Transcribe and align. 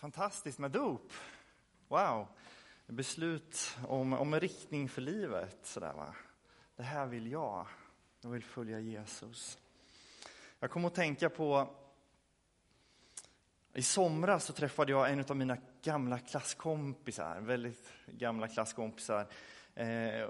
fantastiskt 0.00 0.58
med 0.58 0.70
dop. 0.70 1.12
Wow! 1.88 2.26
Beslut 2.86 3.78
om, 3.88 4.12
om 4.12 4.34
en 4.34 4.40
riktning 4.40 4.88
för 4.88 5.02
livet. 5.02 5.58
Sådär, 5.62 5.92
va? 5.92 6.14
Det 6.76 6.82
här 6.82 7.06
vill 7.06 7.30
jag. 7.30 7.66
Jag 8.20 8.30
vill 8.30 8.44
följa 8.44 8.80
Jesus. 8.80 9.58
Jag 10.60 10.70
kommer 10.70 10.86
att 10.86 10.94
tänka 10.94 11.30
på 11.30 11.68
i 13.74 13.82
somras 13.82 14.44
så 14.44 14.52
träffade 14.52 14.92
jag 14.92 15.10
en 15.10 15.24
av 15.28 15.36
mina 15.36 15.56
gamla 15.82 16.18
klasskompisar, 16.18 17.40
väldigt 17.40 17.92
gamla 18.06 18.48
klasskompisar. 18.48 19.26
Eh, 19.74 20.22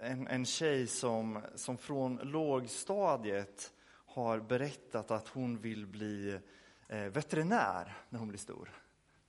en, 0.00 0.26
en 0.26 0.44
tjej 0.44 0.86
som, 0.86 1.42
som 1.54 1.78
från 1.78 2.16
lågstadiet 2.16 3.72
har 3.88 4.40
berättat 4.40 5.10
att 5.10 5.28
hon 5.28 5.58
vill 5.58 5.86
bli 5.86 6.40
eh, 6.88 7.00
veterinär 7.00 7.96
när 8.08 8.18
hon 8.18 8.28
blir 8.28 8.38
stor. 8.38 8.85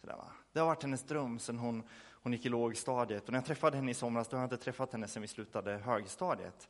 Sådär, 0.07 0.17
va? 0.17 0.31
Det 0.53 0.59
har 0.59 0.67
varit 0.67 0.83
hennes 0.83 1.03
dröm 1.03 1.39
sedan 1.39 1.57
hon, 1.57 1.83
hon 2.11 2.33
gick 2.33 2.45
i 2.45 2.49
lågstadiet. 2.49 3.23
Och 3.23 3.31
när 3.31 3.39
jag 3.39 3.45
träffade 3.45 3.77
henne 3.77 3.91
i 3.91 3.93
somras, 3.93 4.27
då 4.27 4.37
har 4.37 4.41
jag 4.41 4.45
inte 4.45 4.63
träffat 4.63 4.91
henne 4.91 5.07
sedan 5.07 5.21
vi 5.21 5.27
slutade 5.27 5.77
högstadiet. 5.77 6.69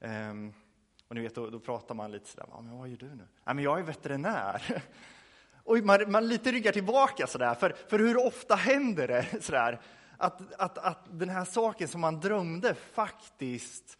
Um, 0.00 0.54
och 1.08 1.14
ni 1.14 1.20
vet, 1.20 1.34
då, 1.34 1.50
då 1.50 1.60
pratar 1.60 1.94
man 1.94 2.12
lite 2.12 2.28
sådär, 2.28 2.46
men 2.62 2.78
vad 2.78 2.88
gör 2.88 2.96
du 2.96 3.08
nu? 3.08 3.28
Nej, 3.44 3.54
men 3.54 3.64
jag 3.64 3.78
är 3.78 3.82
veterinär. 3.82 4.82
Och 5.64 5.78
man, 5.78 6.10
man 6.10 6.28
lite 6.28 6.52
ryggar 6.52 6.72
tillbaka 6.72 7.26
sådär, 7.26 7.54
för, 7.54 7.76
för 7.88 7.98
hur 7.98 8.26
ofta 8.26 8.54
händer 8.54 9.08
det 9.08 9.26
sådär, 9.42 9.80
att, 10.16 10.54
att, 10.54 10.78
att 10.78 11.04
den 11.10 11.28
här 11.28 11.44
saken 11.44 11.88
som 11.88 12.00
man 12.00 12.20
drömde 12.20 12.74
faktiskt 12.74 13.98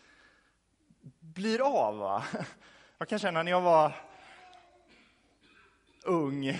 blir 1.20 1.86
av? 1.86 1.96
Va? 1.96 2.24
Jag 2.98 3.08
kan 3.08 3.18
känna 3.18 3.42
när 3.42 3.50
jag 3.50 3.60
var 3.60 3.92
ung, 6.04 6.58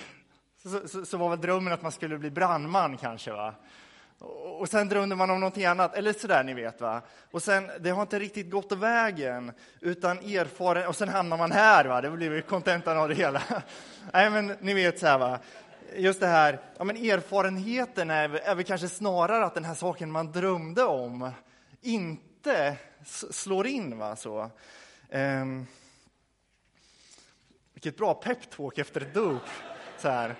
så, 0.63 0.87
så, 0.87 1.05
så, 1.05 1.17
var 1.17 1.29
väl 1.29 1.41
drömmen 1.41 1.73
att 1.73 1.81
man 1.81 1.91
skulle 1.91 2.17
bli 2.17 2.31
brandman 2.31 2.97
kanske. 2.97 3.31
va? 3.31 3.53
Och 4.59 4.69
sen 4.69 4.89
drömde 4.89 5.15
man 5.15 5.29
om 5.29 5.39
någonting 5.39 5.65
annat, 5.65 5.95
eller 5.95 6.13
sådär 6.13 6.43
ni 6.43 6.53
vet 6.53 6.81
va. 6.81 7.01
Och 7.31 7.43
sen, 7.43 7.71
det 7.79 7.89
har 7.89 8.01
inte 8.01 8.19
riktigt 8.19 8.51
gått 8.51 8.71
vägen, 8.71 9.51
utan 9.79 10.17
erfaren, 10.17 10.87
och 10.87 10.95
sen 10.95 11.09
hamnar 11.09 11.37
man 11.37 11.51
här 11.51 11.85
va, 11.85 12.01
det 12.01 12.09
blir 12.09 12.41
kontentan 12.41 12.97
av 12.97 13.09
det 13.09 13.15
hela. 13.15 13.41
Nej 14.13 14.29
men 14.29 14.53
ni 14.59 14.73
vet 14.73 14.99
så 14.99 15.07
här 15.07 15.17
va, 15.17 15.39
just 15.95 16.19
det 16.19 16.27
här, 16.27 16.59
ja 16.77 16.83
men 16.83 16.97
erfarenheten 16.97 18.09
är, 18.09 18.29
är 18.29 18.55
väl 18.55 18.65
kanske 18.65 18.89
snarare 18.89 19.45
att 19.45 19.53
den 19.53 19.65
här 19.65 19.75
saken 19.75 20.11
man 20.11 20.31
drömde 20.31 20.83
om 20.83 21.31
inte 21.81 22.75
slår 23.31 23.67
in 23.67 23.97
va 23.97 24.15
så. 24.15 24.51
Um, 25.11 25.67
vilket 27.73 27.97
bra 27.97 28.13
peptalk 28.13 28.77
efter 28.77 29.01
ett 29.01 29.13
dop. 29.13 29.43
Så 29.99 30.09
här. 30.09 30.35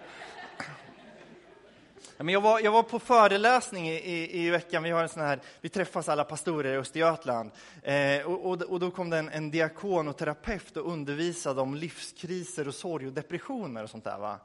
Jag 2.18 2.42
var, 2.42 2.60
jag 2.60 2.72
var 2.72 2.84
på 2.84 3.00
föreläsning 3.00 3.90
i, 3.90 3.96
i, 3.96 4.46
i, 4.46 4.50
veckan, 4.50 4.84
vi, 4.84 4.90
har 4.90 5.04
en 5.04 5.10
sån 5.10 5.24
här, 5.24 5.40
vi 5.62 5.70
träffas 5.70 6.10
alla 6.10 6.24
pastorer 6.24 6.74
i 6.74 6.78
Östergötland. 6.78 7.52
Eh, 7.82 8.22
och, 8.26 8.46
och, 8.46 8.62
och, 8.62 8.80
då 8.80 8.92
kom 8.92 9.10
det 9.10 9.18
en, 9.18 9.30
en 9.30 9.52
diakon 9.52 10.08
och 10.08 10.18
terapeut 10.18 10.78
och 10.78 10.92
undervisade 10.92 11.62
om 11.62 11.76
livskriser 11.76 12.68
och 12.68 12.76
sorg 12.76 13.08
och 13.08 13.14
depressioner 13.14 13.84
och 13.84 13.90
sånt 13.90 14.04
där. 14.04 14.18
Va? 14.18 14.40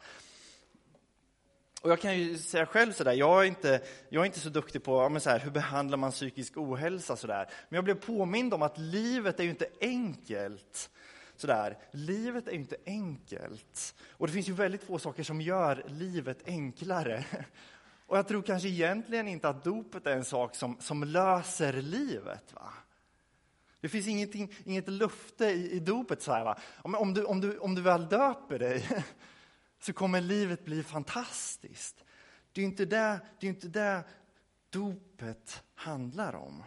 Och 1.83 1.91
jag 1.91 2.01
kan 2.01 2.19
ju 2.19 2.39
säga 2.39 2.67
själv 2.67 2.93
sådär, 2.93 3.13
jag 3.13 3.43
är 3.43 3.45
inte, 3.45 3.81
jag 4.09 4.23
är 4.23 4.27
inte 4.27 4.41
så 4.41 4.49
duktig 4.49 4.85
på 4.85 5.09
men 5.09 5.21
så 5.21 5.31
här, 5.31 5.39
hur 5.39 5.51
behandlar 5.51 5.99
man 5.99 6.11
psykisk 6.11 6.57
ohälsa 6.57 7.17
sådär. 7.17 7.49
Men 7.69 7.77
jag 7.77 7.85
blev 7.85 7.95
påmind 7.95 8.55
om 8.55 8.63
att 8.63 8.79
livet 8.79 9.41
är 9.41 9.45
ju 9.45 9.51
inte 9.51 9.69
enkelt 9.81 10.91
sådär, 11.43 11.79
livet 11.91 12.49
är 12.49 12.53
ju 12.53 12.59
inte 12.59 12.77
enkelt. 12.87 13.95
Och 14.11 14.27
det 14.27 14.33
finns 14.33 14.49
ju 14.49 14.53
väldigt 14.53 14.83
få 14.83 14.99
saker 14.99 15.23
som 15.23 15.41
gör 15.41 15.85
livet 15.87 16.39
enklare. 16.47 17.25
Och 18.07 18.19
jag 18.19 18.29
tror 18.29 18.43
kanske 18.43 18.69
egentligen 18.69 19.29
inte 19.29 19.49
att 19.49 19.65
dopet 19.65 20.07
är 20.07 20.17
en 20.17 20.25
sak 20.25 20.55
som, 20.55 20.77
som 20.81 21.05
löser 21.05 21.73
livet. 21.73 22.53
Va? 22.53 22.73
Det 23.81 23.89
finns 23.89 24.09
ingenting, 24.09 24.55
inget 24.65 24.89
löfte 24.89 25.45
i, 25.45 25.71
i 25.71 25.81
dopet. 25.81 26.23
Så 26.23 26.33
här, 26.33 26.45
va? 26.45 26.59
Om, 26.77 26.95
om, 26.95 27.15
du, 27.15 27.25
om, 27.25 27.41
du, 27.41 27.59
om 27.59 27.75
du 27.75 27.83
väl 27.83 28.09
döper 28.09 28.59
dig 28.59 29.05
så 29.81 29.93
kommer 29.93 30.21
livet 30.21 30.65
bli 30.65 30.83
fantastiskt. 30.83 32.05
Det 32.53 32.61
är 32.61 32.65
inte 32.65 32.85
det, 32.85 33.21
det, 33.41 33.47
är 33.47 33.51
inte 33.51 33.69
det 33.69 34.05
dopet 34.71 35.63
handlar 35.75 36.35
om. 36.35 36.65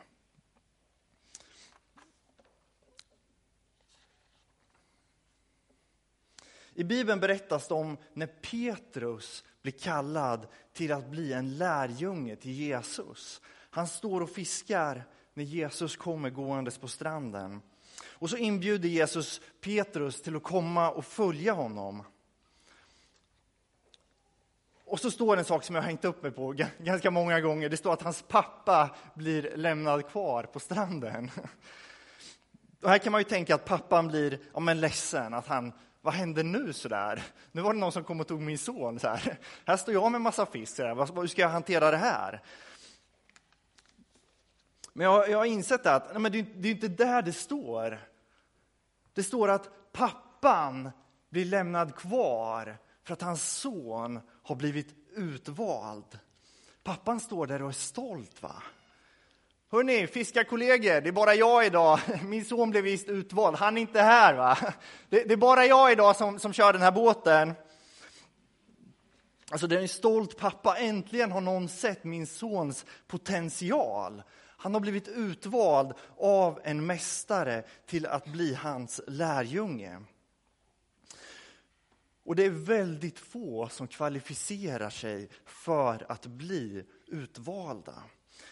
I 6.77 6.83
Bibeln 6.83 7.19
berättas 7.19 7.67
det 7.67 7.73
om 7.73 7.97
när 8.13 8.27
Petrus 8.27 9.43
blir 9.61 9.73
kallad 9.73 10.47
till 10.73 10.91
att 10.91 11.09
bli 11.09 11.33
en 11.33 11.57
lärjunge 11.57 12.35
till 12.35 12.51
Jesus. 12.51 13.41
Han 13.69 13.87
står 13.87 14.21
och 14.21 14.29
fiskar 14.29 15.03
när 15.33 15.43
Jesus 15.43 15.95
kommer 15.95 16.29
gåendes 16.29 16.77
på 16.77 16.87
stranden. 16.87 17.61
Och 18.03 18.29
så 18.29 18.37
inbjuder 18.37 18.89
Jesus 18.89 19.41
Petrus 19.61 20.21
till 20.21 20.35
att 20.35 20.43
komma 20.43 20.91
och 20.91 21.05
följa 21.05 21.53
honom. 21.53 22.03
Och 24.85 24.99
så 24.99 25.11
står 25.11 25.35
det 25.35 25.39
en 25.39 25.45
sak 25.45 25.63
som 25.63 25.75
jag 25.75 25.81
har 25.81 25.87
hängt 25.87 26.05
upp 26.05 26.23
mig 26.23 26.31
på 26.31 26.55
ganska 26.79 27.11
många 27.11 27.41
gånger. 27.41 27.69
Det 27.69 27.77
står 27.77 27.93
att 27.93 28.01
hans 28.01 28.21
pappa 28.27 28.95
blir 29.13 29.57
lämnad 29.57 30.07
kvar 30.07 30.43
på 30.43 30.59
stranden. 30.59 31.31
Och 32.81 32.89
här 32.89 32.97
kan 32.97 33.11
man 33.11 33.21
ju 33.21 33.25
tänka 33.25 33.55
att 33.55 33.65
pappan 33.65 34.07
blir 34.07 34.39
ja, 34.53 34.59
men 34.59 34.79
ledsen, 34.79 35.33
att 35.33 35.47
han 35.47 35.73
vad 36.05 36.13
händer 36.13 36.43
nu 36.43 36.73
så 36.73 36.87
där? 36.87 37.23
Nu 37.51 37.61
var 37.61 37.73
det 37.73 37.79
någon 37.79 37.91
som 37.91 38.03
kom 38.03 38.19
och 38.19 38.27
tog 38.27 38.41
min 38.41 38.57
son. 38.57 38.99
Så 38.99 39.07
här, 39.07 39.39
här 39.65 39.77
står 39.77 39.93
jag 39.93 40.11
med 40.11 40.21
massa 40.21 40.45
fisk, 40.45 40.75
så 40.75 40.81
där. 40.81 41.21
hur 41.21 41.27
ska 41.27 41.41
jag 41.41 41.49
hantera 41.49 41.91
det 41.91 41.97
här? 41.97 42.41
Men 44.93 45.05
jag, 45.05 45.29
jag 45.29 45.37
har 45.37 45.45
insett 45.45 45.85
att 45.85 46.11
nej, 46.11 46.21
men 46.21 46.31
det, 46.31 46.41
det 46.41 46.67
är 46.67 46.71
inte 46.71 46.87
där 46.87 47.21
det 47.21 47.33
står. 47.33 47.99
Det 49.13 49.23
står 49.23 49.49
att 49.49 49.91
pappan 49.91 50.91
blir 51.29 51.45
lämnad 51.45 51.95
kvar 51.95 52.77
för 53.03 53.13
att 53.13 53.21
hans 53.21 53.57
son 53.57 54.19
har 54.43 54.55
blivit 54.55 54.95
utvald. 55.15 56.19
Pappan 56.83 57.19
står 57.19 57.47
där 57.47 57.61
och 57.61 57.69
är 57.69 57.73
stolt. 57.73 58.41
va? 58.41 58.63
Hörni, 59.75 60.07
fiskarkollegor, 60.07 61.01
det 61.01 61.09
är 61.09 61.11
bara 61.11 61.35
jag 61.35 61.65
idag. 61.65 61.99
Min 62.23 62.45
son 62.45 62.69
blev 62.69 62.83
visst 62.83 63.09
utvald, 63.09 63.57
han 63.57 63.77
är 63.77 63.81
inte 63.81 64.01
här. 64.01 64.33
va? 64.33 64.57
Det, 65.09 65.23
det 65.23 65.33
är 65.33 65.37
bara 65.37 65.65
jag 65.65 65.91
idag 65.91 66.15
som, 66.15 66.39
som 66.39 66.53
kör 66.53 66.73
den 66.73 66.81
här 66.81 66.91
båten. 66.91 67.53
Alltså, 69.51 69.67
det 69.67 69.75
är 69.75 69.81
en 69.81 69.87
stolt 69.87 70.37
pappa. 70.37 70.77
Äntligen 70.77 71.31
har 71.31 71.41
någon 71.41 71.69
sett 71.69 72.03
min 72.03 72.27
sons 72.27 72.85
potential. 73.07 74.23
Han 74.37 74.73
har 74.73 74.81
blivit 74.81 75.07
utvald 75.07 75.93
av 76.17 76.59
en 76.63 76.85
mästare 76.85 77.63
till 77.85 78.05
att 78.05 78.25
bli 78.25 78.53
hans 78.53 79.01
lärjunge. 79.07 80.01
Och 82.25 82.35
det 82.35 82.45
är 82.45 82.49
väldigt 82.49 83.19
få 83.19 83.69
som 83.69 83.87
kvalificerar 83.87 84.89
sig 84.89 85.29
för 85.45 86.11
att 86.11 86.25
bli 86.25 86.83
utvalda. 87.07 88.03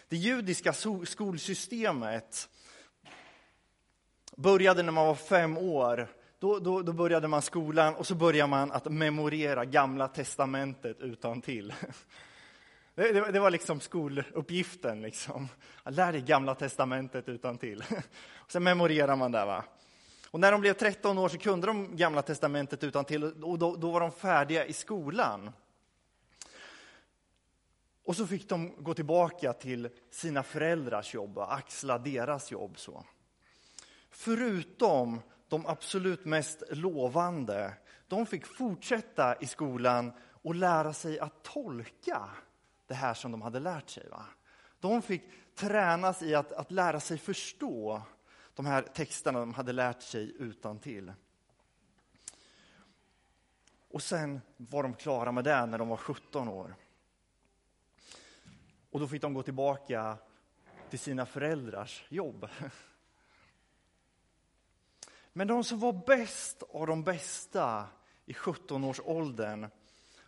Det 0.10 0.18
judiska 0.18 0.74
skolsystemet 1.04 2.50
började 4.36 4.84
när 4.84 4.92
man 4.92 5.06
var 5.06 5.16
fem 5.16 5.58
år. 5.58 6.08
Då, 6.40 6.60
då, 6.60 6.82
då 6.82 6.94
började 6.94 7.28
man 7.28 7.42
skolan 7.42 7.96
och 7.96 8.08
så 8.08 8.16
började 8.16 8.50
man 8.50 8.72
att 8.72 8.92
memorera 8.92 9.66
Gamla 9.66 10.08
testamentet 10.08 11.02
utan 11.02 11.42
till. 11.42 11.74
Det, 12.96 13.12
det, 13.12 13.32
det, 13.32 13.40
var 13.40 13.52
liksom 13.52 13.80
skoluppgiften. 13.80 15.02
Liksom. 15.02 15.48
Lär 15.86 16.12
dig 16.12 16.22
Gamla 16.22 16.56
testamentet 16.56 17.30
utan 17.30 17.58
till. 17.58 17.84
Och 18.36 18.52
sen 18.52 18.64
memorerar 18.64 19.16
man 19.16 19.32
det. 19.32 19.46
Va? 19.46 19.64
Och 20.32 20.40
när 20.40 20.52
de 20.52 20.62
blev 20.62 20.74
13 20.74 21.18
år 21.18 21.30
så 21.30 21.38
kunde 21.38 21.68
de 21.68 21.96
Gamla 21.96 22.22
testamentet 22.22 22.84
utan 22.84 23.06
till 23.06 23.24
och 23.24 23.60
då, 23.60 23.76
då 23.76 23.92
var 23.92 24.00
de 24.00 24.12
färdiga 24.12 24.66
i 24.66 24.74
skolan. 24.74 25.52
Och 28.04 28.16
så 28.16 28.28
fick 28.28 28.50
de 28.50 28.84
gå 28.84 28.94
tillbaka 28.94 29.54
till 29.54 29.90
sina 30.12 30.44
föräldrars 30.44 31.14
jobb 31.14 31.38
och 31.38 31.54
axla 31.54 31.98
deras 31.98 32.52
jobb. 32.52 32.80
Så. 32.80 33.06
Förutom 34.10 35.22
de 35.48 35.66
absolut 35.66 36.26
mest 36.26 36.64
lovande, 36.70 37.74
de 38.08 38.26
fick 38.26 38.46
fortsätta 38.46 39.36
i 39.36 39.48
skolan 39.48 40.12
och 40.42 40.56
lära 40.56 40.94
sig 40.94 41.20
att 41.20 41.44
tolka 41.44 42.30
det 42.88 42.94
här 42.94 43.14
som 43.14 43.32
de 43.32 43.42
hade 43.42 43.60
lärt 43.60 43.90
sig. 43.90 44.10
Va? 44.10 44.26
De 44.80 45.02
fick 45.02 45.24
tränas 45.56 46.22
i 46.22 46.36
att, 46.36 46.52
att 46.52 46.72
lära 46.72 47.00
sig 47.00 47.18
förstå 47.18 48.02
de 48.56 48.66
här 48.66 48.82
texterna 48.82 49.40
de 49.40 49.54
hade 49.54 49.74
lärt 49.74 50.02
sig 50.02 50.36
utan 50.40 50.80
till. 50.80 51.14
Och 53.90 54.02
sen 54.02 54.42
var 54.58 54.84
de 54.84 54.94
klara 54.94 55.32
med 55.32 55.44
det 55.44 55.66
när 55.66 55.78
de 55.78 55.88
var 55.88 55.98
17 55.98 56.48
år. 56.48 56.76
Och 58.94 59.00
då 59.00 59.08
fick 59.08 59.22
de 59.22 59.34
gå 59.34 59.44
tillbaka 59.44 60.18
till 60.90 61.00
sina 61.00 61.26
föräldrars 61.26 62.06
jobb. 62.10 62.48
Men 65.34 65.48
de 65.48 65.64
som 65.64 65.80
var 65.80 65.94
bäst 65.94 66.64
av 66.64 66.88
de 66.88 67.04
bästa 67.04 67.88
i 68.26 68.34
17-årsåldern 68.34 69.68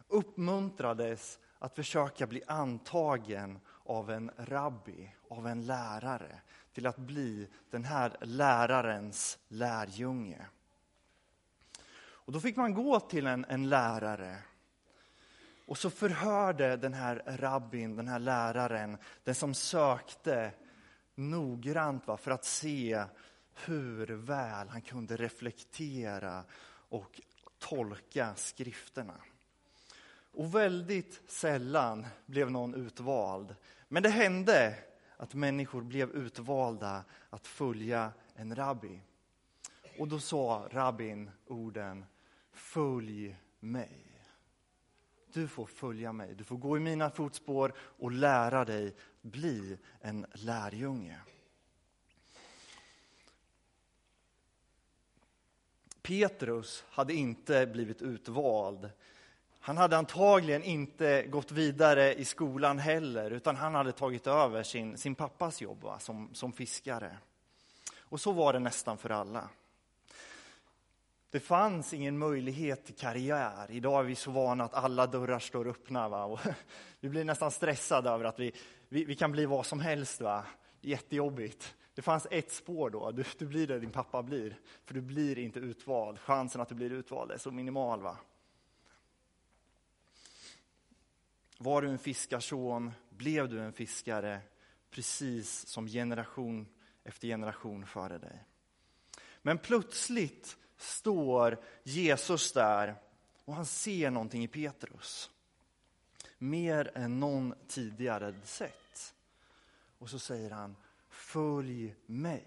uppmuntrades 0.08 1.40
att 1.60 1.76
försöka 1.76 2.28
bli 2.28 2.44
antagen 2.48 3.60
av 3.84 4.12
en 4.12 4.32
rabbi, 4.38 5.12
av 5.30 5.48
en 5.48 5.66
lärare, 5.66 6.42
till 6.74 6.88
att 6.88 6.98
bli 6.98 7.48
den 7.70 7.84
här 7.84 8.18
lärarens 8.22 9.40
lärjunge. 9.48 10.46
Och 11.98 12.32
då 12.32 12.40
fick 12.40 12.56
man 12.56 12.74
gå 12.74 13.00
till 13.00 13.28
en, 13.28 13.46
en 13.46 13.70
lärare 13.70 14.38
och 15.66 15.78
så 15.78 15.90
förhörde 15.90 16.78
den 16.78 16.94
här 16.94 17.24
rabbin, 17.26 17.96
den 17.96 18.08
här 18.08 18.20
läraren, 18.20 18.98
den 19.24 19.36
som 19.36 19.54
sökte 19.54 20.52
noggrant 21.16 22.08
va, 22.08 22.18
för 22.18 22.32
att 22.32 22.46
se 22.46 23.04
hur 23.66 24.08
väl 24.08 24.70
han 24.70 24.82
kunde 24.82 25.18
reflektera 25.18 26.44
och 26.90 27.22
tolka 27.60 28.36
skrifterna. 28.36 29.16
Och 30.32 30.56
väldigt 30.56 31.22
sällan 31.28 32.06
blev 32.26 32.52
någon 32.52 32.76
utvald. 32.76 33.56
Men 33.88 34.04
det 34.04 34.10
hände 34.10 34.76
att 35.18 35.34
människor 35.34 35.82
blev 35.82 36.12
utvalda 36.12 37.04
att 37.30 37.48
följa 37.48 38.12
en 38.36 38.56
rabbi. 38.56 39.02
Och 40.00 40.08
då 40.08 40.20
sa 40.20 40.68
rabbin 40.72 41.32
orden, 41.46 42.06
följ 42.52 43.38
mig. 43.60 44.05
Du 45.36 45.48
får 45.48 45.66
följa 45.66 46.14
mig, 46.14 46.36
du 46.36 46.44
får 46.44 46.58
gå 46.58 46.78
i 46.78 46.80
mina 46.80 47.10
fotspår 47.10 47.74
och 47.78 48.12
lära 48.12 48.66
dig 48.66 48.96
bli 49.22 49.78
en 50.02 50.26
lärjunge. 50.34 51.20
Petrus 56.02 56.84
hade 56.90 57.14
inte 57.14 57.68
blivit 57.68 58.02
utvald. 58.02 58.90
Han 59.60 59.78
hade 59.78 59.98
antagligen 59.98 60.64
inte 60.64 61.28
gått 61.28 61.52
vidare 61.52 62.14
i 62.14 62.26
skolan 62.26 62.80
heller, 62.80 63.32
utan 63.32 63.56
han 63.56 63.76
hade 63.76 63.92
tagit 63.92 64.28
över 64.28 64.64
sin, 64.64 64.98
sin 64.98 65.16
pappas 65.16 65.62
jobb 65.62 65.82
va, 65.82 66.00
som, 66.00 66.30
som 66.34 66.54
fiskare. 66.54 67.18
Och 67.98 68.22
så 68.22 68.32
var 68.32 68.54
det 68.54 68.60
nästan 68.60 68.98
för 68.98 69.10
alla. 69.10 69.50
Det 71.36 71.40
fanns 71.40 71.94
ingen 71.94 72.18
möjlighet 72.18 72.86
till 72.86 72.96
karriär. 72.96 73.72
Idag 73.72 74.00
är 74.00 74.04
vi 74.04 74.16
så 74.16 74.32
vana 74.32 74.64
att 74.64 74.74
alla 74.74 75.08
dörrar 75.08 75.40
står 75.40 75.68
öppna. 75.68 76.10
Va? 76.10 76.26
Och 76.26 76.40
vi 77.00 77.10
blir 77.10 77.24
nästan 77.24 77.52
stressade 77.52 78.10
över 78.10 78.26
att 78.26 78.40
vi, 78.40 78.52
vi, 78.90 79.06
vi, 79.06 79.16
kan 79.16 79.32
bli 79.32 79.46
vad 79.46 79.66
som 79.66 79.80
helst. 79.80 80.22
Va? 80.22 80.46
Jättejobbigt. 80.82 81.76
Det 81.94 82.02
fanns 82.02 82.28
ett 82.32 82.52
spår 82.52 82.90
då, 82.90 83.12
du, 83.12 83.24
du 83.38 83.46
blir 83.46 83.68
det 83.68 83.80
din 83.80 83.92
pappa 83.92 84.24
blir. 84.24 84.60
För 84.86 84.94
du 84.94 85.02
blir 85.02 85.40
inte 85.40 85.60
utvald. 85.60 86.20
Chansen 86.20 86.62
att 86.62 86.70
du 86.70 86.76
blir 86.76 86.92
utvald 86.92 87.32
är 87.32 87.38
så 87.38 87.52
minimal. 87.52 88.02
va? 88.02 88.18
Var 91.58 91.82
du 91.82 91.90
en 91.90 92.00
fiskarson, 92.00 92.92
blev 93.10 93.50
du 93.50 93.62
en 93.62 93.74
fiskare, 93.74 94.40
precis 94.90 95.68
som 95.68 95.88
generation 95.88 96.68
efter 97.04 97.28
generation 97.28 97.86
före 97.86 98.18
dig. 98.18 98.44
Men 99.42 99.58
plötsligt 99.58 100.58
står 100.78 101.60
Jesus 101.84 102.52
där 102.52 102.96
och 103.46 103.56
han 103.56 103.66
ser 103.66 104.12
någonting 104.12 104.44
i 104.44 104.48
Petrus. 104.48 105.30
Mer 106.38 106.92
än 106.96 107.20
någon 107.20 107.54
tidigare 107.68 108.36
sett. 108.44 109.14
Och 109.98 110.10
så 110.10 110.20
säger 110.20 110.52
han, 110.52 110.76
följ 111.10 111.96
mig. 112.06 112.46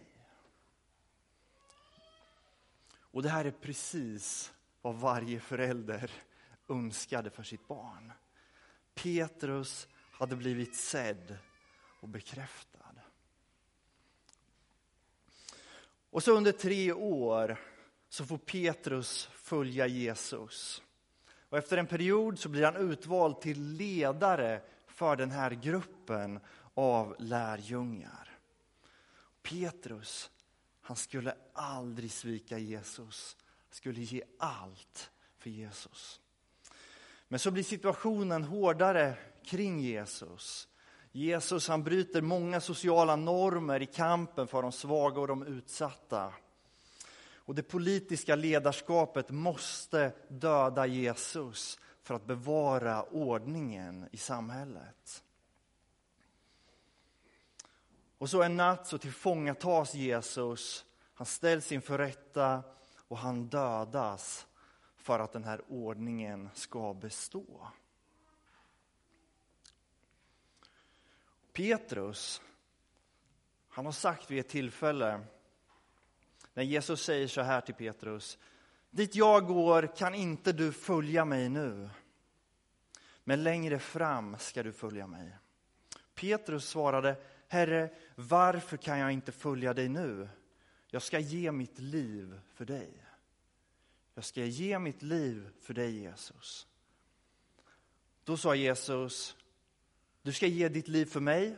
Och 3.10 3.22
det 3.22 3.28
här 3.28 3.44
är 3.44 3.50
precis 3.50 4.52
vad 4.82 4.94
varje 4.94 5.40
förälder 5.40 6.10
önskade 6.68 7.30
för 7.30 7.42
sitt 7.42 7.68
barn. 7.68 8.12
Petrus 8.94 9.88
hade 10.12 10.36
blivit 10.36 10.76
sedd 10.76 11.38
och 12.00 12.08
bekräftad. 12.08 12.78
Och 16.10 16.22
så 16.22 16.32
under 16.32 16.52
tre 16.52 16.92
år 16.92 17.58
så 18.08 18.24
får 18.24 18.38
Petrus 18.38 19.28
följa 19.32 19.86
Jesus. 19.86 20.82
Och 21.48 21.58
efter 21.58 21.76
en 21.76 21.86
period 21.86 22.38
så 22.38 22.48
blir 22.48 22.64
han 22.64 22.76
utvald 22.76 23.40
till 23.40 23.62
ledare 23.62 24.62
för 24.86 25.16
den 25.16 25.30
här 25.30 25.50
gruppen 25.50 26.40
av 26.74 27.16
lärjungar. 27.18 28.38
Petrus, 29.42 30.30
han 30.80 30.96
skulle 30.96 31.34
aldrig 31.52 32.12
svika 32.12 32.58
Jesus. 32.58 33.36
Han 33.68 33.74
skulle 33.74 34.00
ge 34.00 34.22
allt 34.38 35.10
för 35.38 35.50
Jesus. 35.50 36.20
Men 37.28 37.38
så 37.38 37.50
blir 37.50 37.62
situationen 37.62 38.44
hårdare 38.44 39.14
kring 39.44 39.80
Jesus. 39.80 40.68
Jesus 41.12 41.68
han 41.68 41.84
bryter 41.84 42.22
många 42.22 42.60
sociala 42.60 43.16
normer 43.16 43.82
i 43.82 43.86
kampen 43.86 44.46
för 44.46 44.62
de 44.62 44.72
svaga 44.72 45.20
och 45.20 45.28
de 45.28 45.46
utsatta. 45.46 46.32
Och 47.48 47.54
det 47.54 47.62
politiska 47.62 48.36
ledarskapet 48.36 49.30
måste 49.30 50.12
döda 50.28 50.86
Jesus 50.86 51.78
för 52.02 52.14
att 52.14 52.26
bevara 52.26 53.02
ordningen 53.02 54.08
i 54.12 54.16
samhället. 54.16 55.24
Och 58.18 58.30
så 58.30 58.42
en 58.42 58.56
natt 58.56 58.86
så 58.86 58.98
tillfångatas 58.98 59.94
Jesus, 59.94 60.84
han 61.14 61.26
ställs 61.26 61.72
inför 61.72 61.98
rätta 61.98 62.62
och 63.08 63.18
han 63.18 63.48
dödas 63.48 64.46
för 64.96 65.18
att 65.18 65.32
den 65.32 65.44
här 65.44 65.62
ordningen 65.68 66.50
ska 66.54 66.94
bestå. 66.94 67.68
Petrus, 71.52 72.42
han 73.68 73.84
har 73.84 73.92
sagt 73.92 74.30
vid 74.30 74.40
ett 74.40 74.48
tillfälle 74.48 75.20
när 76.58 76.64
Jesus 76.64 77.02
säger 77.02 77.28
så 77.28 77.40
här 77.40 77.60
till 77.60 77.74
Petrus. 77.74 78.38
Dit 78.90 79.14
jag 79.14 79.46
går 79.46 79.96
kan 79.96 80.14
inte 80.14 80.52
du 80.52 80.72
följa 80.72 81.24
mig 81.24 81.48
nu, 81.48 81.90
men 83.24 83.42
längre 83.42 83.78
fram 83.78 84.36
ska 84.38 84.62
du 84.62 84.72
följa 84.72 85.06
mig. 85.06 85.36
Petrus 86.14 86.68
svarade, 86.68 87.16
Herre, 87.48 87.90
varför 88.14 88.76
kan 88.76 88.98
jag 88.98 89.12
inte 89.12 89.32
följa 89.32 89.74
dig 89.74 89.88
nu? 89.88 90.28
Jag 90.86 91.02
ska 91.02 91.18
ge 91.18 91.52
mitt 91.52 91.78
liv 91.78 92.40
för 92.54 92.64
dig. 92.64 93.04
Jag 94.14 94.24
ska 94.24 94.44
ge 94.44 94.78
mitt 94.78 95.02
liv 95.02 95.50
för 95.60 95.74
dig, 95.74 95.98
Jesus. 95.98 96.66
Då 98.24 98.36
sa 98.36 98.54
Jesus, 98.54 99.36
du 100.22 100.32
ska 100.32 100.46
ge 100.46 100.68
ditt 100.68 100.88
liv 100.88 101.06
för 101.06 101.20
mig. 101.20 101.56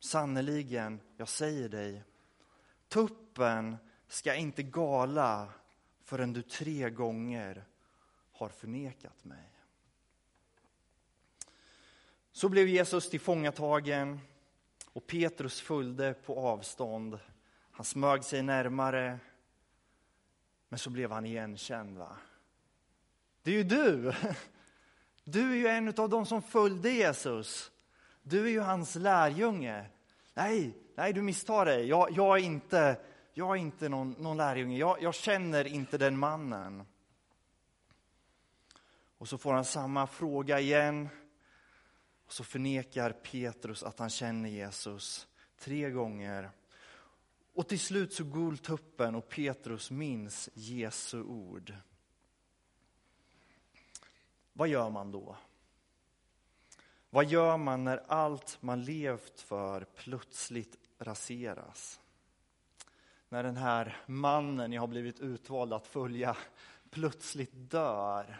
Sannerligen, 0.00 1.00
jag 1.16 1.28
säger 1.28 1.68
dig, 1.68 2.04
tuppen 2.88 3.76
ska 4.08 4.34
inte 4.34 4.62
gala 4.62 5.48
förrän 6.04 6.32
du 6.32 6.42
tre 6.42 6.90
gånger 6.90 7.64
har 8.32 8.48
förnekat 8.48 9.24
mig. 9.24 9.50
Så 12.32 12.48
blev 12.48 12.68
Jesus 12.68 13.10
tillfångatagen 13.10 14.20
och 14.92 15.06
Petrus 15.06 15.60
följde 15.60 16.14
på 16.14 16.40
avstånd. 16.40 17.18
Han 17.70 17.84
smög 17.84 18.24
sig 18.24 18.42
närmare, 18.42 19.18
men 20.68 20.78
så 20.78 20.90
blev 20.90 21.10
han 21.10 21.26
igenkänd. 21.26 21.98
Va? 21.98 22.16
Det 23.42 23.50
är 23.50 23.54
ju 23.54 23.64
du! 23.64 24.12
Du 25.30 25.50
är 25.52 25.56
ju 25.56 25.66
en 25.66 25.88
av 25.88 26.08
dem 26.08 26.26
som 26.26 26.42
följde 26.42 26.90
Jesus. 26.90 27.70
Du 28.22 28.44
är 28.46 28.50
ju 28.50 28.60
hans 28.60 28.94
lärjunge. 28.94 29.86
Nej, 30.34 30.74
nej 30.94 31.12
du 31.12 31.22
misstar 31.22 31.66
dig. 31.66 31.88
Jag, 31.88 32.10
jag 32.10 32.38
är 32.38 32.42
inte 32.42 32.96
jag 33.38 33.56
är 33.56 33.60
inte 33.60 33.88
någon, 33.88 34.10
någon 34.18 34.36
lärjunge, 34.36 34.78
jag, 34.78 35.02
jag 35.02 35.14
känner 35.14 35.66
inte 35.66 35.98
den 35.98 36.18
mannen. 36.18 36.86
Och 39.18 39.28
så 39.28 39.38
får 39.38 39.52
han 39.52 39.64
samma 39.64 40.06
fråga 40.06 40.60
igen. 40.60 41.08
Och 42.26 42.32
så 42.32 42.44
förnekar 42.44 43.12
Petrus 43.12 43.82
att 43.82 43.98
han 43.98 44.10
känner 44.10 44.48
Jesus 44.48 45.28
tre 45.58 45.90
gånger. 45.90 46.50
Och 47.54 47.68
till 47.68 47.80
slut 47.80 48.12
så 48.12 48.24
går 48.24 48.56
tuppen 48.56 49.14
och 49.14 49.28
Petrus 49.28 49.90
minns 49.90 50.48
Jesu 50.54 51.22
ord. 51.22 51.74
Vad 54.52 54.68
gör 54.68 54.90
man 54.90 55.12
då? 55.12 55.36
Vad 57.10 57.26
gör 57.26 57.56
man 57.56 57.84
när 57.84 58.02
allt 58.06 58.58
man 58.60 58.84
levt 58.84 59.40
för 59.40 59.84
plötsligt 59.84 60.76
raseras? 60.98 62.00
När 63.28 63.42
den 63.42 63.56
här 63.56 63.96
mannen 64.06 64.72
jag 64.72 64.82
har 64.82 64.86
blivit 64.86 65.20
utvald 65.20 65.72
att 65.72 65.86
följa 65.86 66.36
plötsligt 66.90 67.52
dör. 67.52 68.38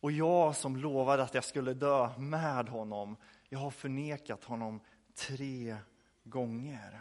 Och 0.00 0.12
jag 0.12 0.56
som 0.56 0.76
lovade 0.76 1.22
att 1.22 1.34
jag 1.34 1.44
skulle 1.44 1.74
dö 1.74 2.18
med 2.18 2.68
honom, 2.68 3.16
jag 3.48 3.58
har 3.58 3.70
förnekat 3.70 4.44
honom 4.44 4.80
tre 5.14 5.76
gånger. 6.24 7.00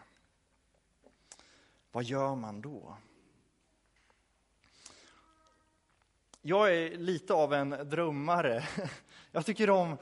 Vad 1.91 2.03
gör 2.03 2.35
man 2.35 2.61
då? 2.61 2.97
Jag 6.41 6.75
är 6.75 6.97
lite 6.97 7.33
av 7.33 7.53
en 7.53 7.69
drömmare. 7.69 8.63
Jag 9.31 9.45
tycker 9.45 9.69
om 9.69 9.97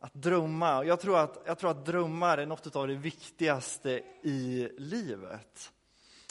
att 0.00 0.14
drömma. 0.14 0.84
Jag 0.84 1.00
tror 1.00 1.18
att, 1.18 1.42
jag 1.46 1.58
tror 1.58 1.70
att 1.70 1.86
drömmar 1.86 2.38
är 2.38 2.46
något 2.46 2.76
av 2.76 2.88
det 2.88 2.94
viktigaste 2.94 3.90
i 4.22 4.68
livet. 4.78 5.72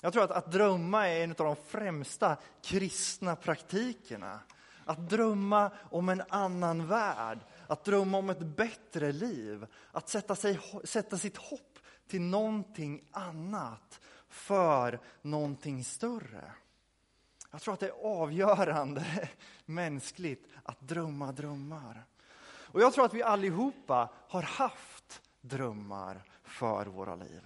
Jag 0.01 0.13
tror 0.13 0.23
att, 0.23 0.31
att 0.31 0.51
drömma 0.51 1.07
är 1.07 1.23
en 1.23 1.31
av 1.31 1.35
de 1.35 1.55
främsta 1.55 2.37
kristna 2.61 3.35
praktikerna. 3.35 4.39
Att 4.85 5.09
drömma 5.09 5.71
om 5.91 6.09
en 6.09 6.23
annan 6.29 6.87
värld, 6.87 7.39
att 7.67 7.83
drömma 7.83 8.17
om 8.17 8.29
ett 8.29 8.39
bättre 8.39 9.11
liv, 9.11 9.65
att 9.91 10.09
sätta, 10.09 10.35
sig, 10.35 10.59
sätta 10.83 11.17
sitt 11.17 11.37
hopp 11.37 11.79
till 12.07 12.21
någonting 12.21 13.03
annat 13.11 13.99
för 14.29 14.99
någonting 15.21 15.83
större. 15.83 16.51
Jag 17.51 17.61
tror 17.61 17.73
att 17.73 17.79
det 17.79 17.87
är 17.87 18.21
avgörande 18.21 19.29
mänskligt 19.65 20.47
att 20.63 20.79
drömma 20.79 21.31
drömmar. 21.31 22.05
Och 22.71 22.81
jag 22.81 22.93
tror 22.93 23.05
att 23.05 23.13
vi 23.13 23.23
allihopa 23.23 24.09
har 24.27 24.41
haft 24.41 25.21
drömmar 25.41 26.23
för 26.43 26.85
våra 26.85 27.15
liv. 27.15 27.41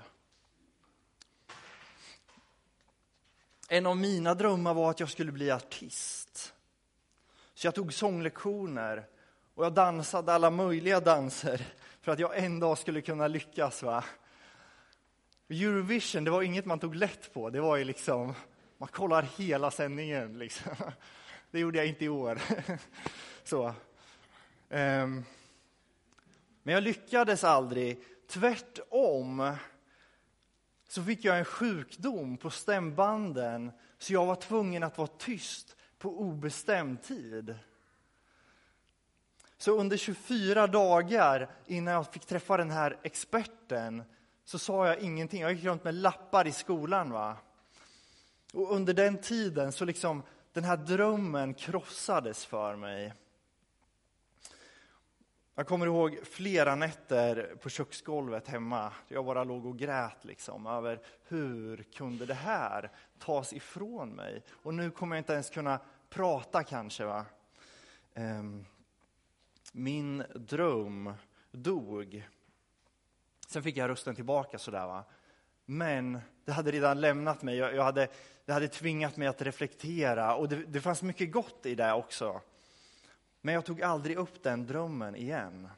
En 3.69 3.85
av 3.85 3.97
mina 3.97 4.33
drömmar 4.33 4.73
var 4.73 4.89
att 4.89 4.99
jag 4.99 5.09
skulle 5.09 5.31
bli 5.31 5.51
artist. 5.51 6.53
Så 7.53 7.67
jag 7.67 7.75
tog 7.75 7.93
sånglektioner 7.93 9.07
och 9.55 9.65
jag 9.65 9.73
dansade 9.73 10.33
alla 10.33 10.49
möjliga 10.49 10.99
danser 10.99 11.67
för 12.01 12.11
att 12.11 12.19
jag 12.19 12.37
en 12.37 12.59
dag 12.59 12.77
skulle 12.77 13.01
kunna 13.01 13.27
lyckas. 13.27 13.83
Va? 13.83 14.03
Eurovision, 15.49 16.23
det 16.23 16.31
var 16.31 16.41
inget 16.41 16.65
man 16.65 16.79
tog 16.79 16.95
lätt 16.95 17.33
på. 17.33 17.49
Det 17.49 17.61
var 17.61 17.77
ju 17.77 17.83
liksom, 17.83 18.33
man 18.77 18.89
kollar 18.89 19.27
hela 19.37 19.71
sändningen. 19.71 20.39
Liksom. 20.39 20.71
Det 21.51 21.59
gjorde 21.59 21.77
jag 21.77 21.87
inte 21.87 22.05
i 22.05 22.09
år. 22.09 22.41
Så. 23.43 23.73
Ehm, 24.73 25.23
men 26.63 26.73
jag 26.73 26.83
lyckades 26.83 27.43
aldrig. 27.43 28.03
Tvärtom 28.27 29.55
så 30.87 31.03
fick 31.03 31.25
jag 31.25 31.39
en 31.39 31.45
sjukdom 31.45 32.37
på 32.37 32.49
stämbanden 32.49 33.71
så 33.97 34.13
jag 34.13 34.25
var 34.25 34.35
tvungen 34.35 34.83
att 34.83 34.97
vara 34.97 35.07
tyst 35.07 35.75
på 35.97 36.19
obestämd 36.19 37.03
tid. 37.03 37.55
Så 39.57 39.79
under 39.79 39.97
24 39.97 40.67
dagar 40.67 41.49
innan 41.65 41.93
jag 41.93 42.13
fick 42.13 42.25
träffa 42.25 42.57
den 42.57 42.71
här 42.71 42.99
experten 43.03 44.03
så 44.45 44.59
sa 44.59 44.87
jag 44.87 44.99
ingenting. 44.99 45.41
Jag 45.41 45.53
gick 45.53 45.63
runt 45.63 45.83
med 45.83 45.95
lappar 45.95 46.47
i 46.47 46.51
skolan. 46.51 47.11
va. 47.11 47.37
Och 48.53 48.75
under 48.75 48.93
den 48.93 49.17
tiden 49.17 49.71
så 49.71 49.85
liksom 49.85 50.23
den 50.53 50.63
här 50.63 50.77
drömmen 50.77 51.53
krossades 51.53 52.45
för 52.45 52.75
mig. 52.75 53.13
Jag 55.61 55.67
kommer 55.67 55.85
ihåg 55.85 56.19
flera 56.23 56.75
nätter 56.75 57.55
på 57.61 57.69
köksgolvet 57.69 58.47
hemma. 58.47 58.93
Jag 59.07 59.25
bara 59.25 59.43
låg 59.43 59.65
och 59.65 59.77
grät 59.77 60.25
liksom 60.25 60.67
över 60.67 60.99
hur 61.27 61.83
kunde 61.83 62.25
det 62.25 62.33
här 62.33 62.91
tas 63.19 63.53
ifrån 63.53 64.09
mig? 64.09 64.43
Och 64.51 64.73
nu 64.73 64.91
kommer 64.91 65.15
jag 65.15 65.19
inte 65.19 65.33
ens 65.33 65.49
kunna 65.49 65.79
prata 66.09 66.63
kanske. 66.63 67.05
Va? 67.05 67.25
Ehm, 68.13 68.65
min 69.71 70.23
dröm 70.35 71.13
dog. 71.51 72.27
Sen 73.47 73.63
fick 73.63 73.77
jag 73.77 73.89
rösten 73.89 74.15
tillbaka 74.15 74.57
sådär. 74.57 74.87
Va? 74.87 75.03
Men 75.65 76.19
det 76.45 76.51
hade 76.51 76.71
redan 76.71 77.01
lämnat 77.01 77.41
mig. 77.41 77.57
Jag, 77.57 77.83
hade, 77.83 78.07
det 78.45 78.53
hade 78.53 78.67
tvingat 78.67 79.17
mig 79.17 79.27
att 79.27 79.41
reflektera 79.41 80.35
och 80.35 80.49
det, 80.49 80.55
det 80.55 80.81
fanns 80.81 81.01
mycket 81.01 81.31
gott 81.31 81.65
i 81.65 81.75
det 81.75 81.93
också. 81.93 82.41
Men 83.41 83.53
jag 83.53 83.65
tog 83.65 83.81
aldrig 83.81 84.17
upp 84.17 84.43
den 84.43 84.65
drömmen 84.65 85.15
igen. 85.15 85.69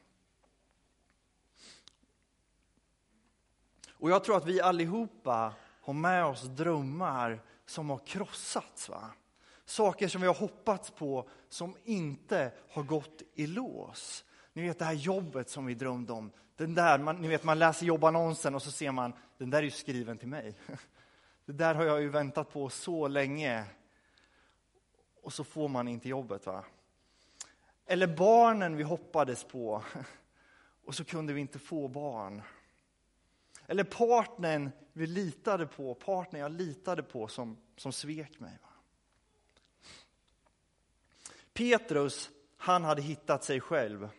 Och 4.03 4.09
jag 4.09 4.23
tror 4.23 4.37
att 4.37 4.45
vi 4.45 4.61
allihopa 4.61 5.53
har 5.81 5.93
med 5.93 6.25
oss 6.25 6.41
drömmar 6.41 7.41
som 7.65 7.89
har 7.89 7.97
krossats. 7.97 8.89
Va? 8.89 9.11
Saker 9.65 10.07
som 10.07 10.21
vi 10.21 10.27
har 10.27 10.33
hoppats 10.33 10.91
på 10.91 11.29
som 11.49 11.75
inte 11.83 12.51
har 12.69 12.83
gått 12.83 13.21
i 13.33 13.47
lås. 13.47 14.25
Ni 14.53 14.61
vet 14.61 14.79
det 14.79 14.85
här 14.85 14.93
jobbet 14.93 15.49
som 15.49 15.65
vi 15.65 15.73
drömde 15.73 16.13
om. 16.13 16.31
Den 16.55 16.75
där, 16.75 16.99
man, 16.99 17.21
ni 17.21 17.27
vet, 17.27 17.43
man 17.43 17.59
läser 17.59 17.85
jobbannonsen 17.85 18.55
och 18.55 18.61
så 18.61 18.71
ser 18.71 18.91
man, 18.91 19.13
den 19.37 19.49
där 19.49 19.59
är 19.59 19.63
ju 19.63 19.71
skriven 19.71 20.17
till 20.17 20.27
mig. 20.27 20.55
Det 21.45 21.53
där 21.53 21.75
har 21.75 21.83
jag 21.83 22.01
ju 22.01 22.09
väntat 22.09 22.53
på 22.53 22.69
så 22.69 23.07
länge. 23.07 23.65
Och 25.21 25.33
så 25.33 25.43
får 25.43 25.67
man 25.67 25.87
inte 25.87 26.09
jobbet. 26.09 26.45
va? 26.45 26.63
Eller 27.85 28.07
barnen 28.07 28.75
vi 28.75 28.83
hoppades 28.83 29.43
på 29.43 29.83
och 30.85 30.95
så 30.95 31.05
kunde 31.05 31.33
vi 31.33 31.41
inte 31.41 31.59
få 31.59 31.87
barn. 31.87 32.41
Eller 33.67 33.83
partnern 33.83 34.71
vi 34.93 35.07
litade 35.07 35.67
på, 35.67 35.95
partnern 35.95 36.41
jag 36.41 36.51
litade 36.51 37.03
på 37.03 37.27
som, 37.27 37.57
som 37.77 37.91
svek 37.91 38.39
mig. 38.39 38.57
Petrus, 41.53 42.29
han 42.57 42.83
hade 42.83 43.01
hittat 43.01 43.43
sig 43.43 43.61
själv. 43.61 44.09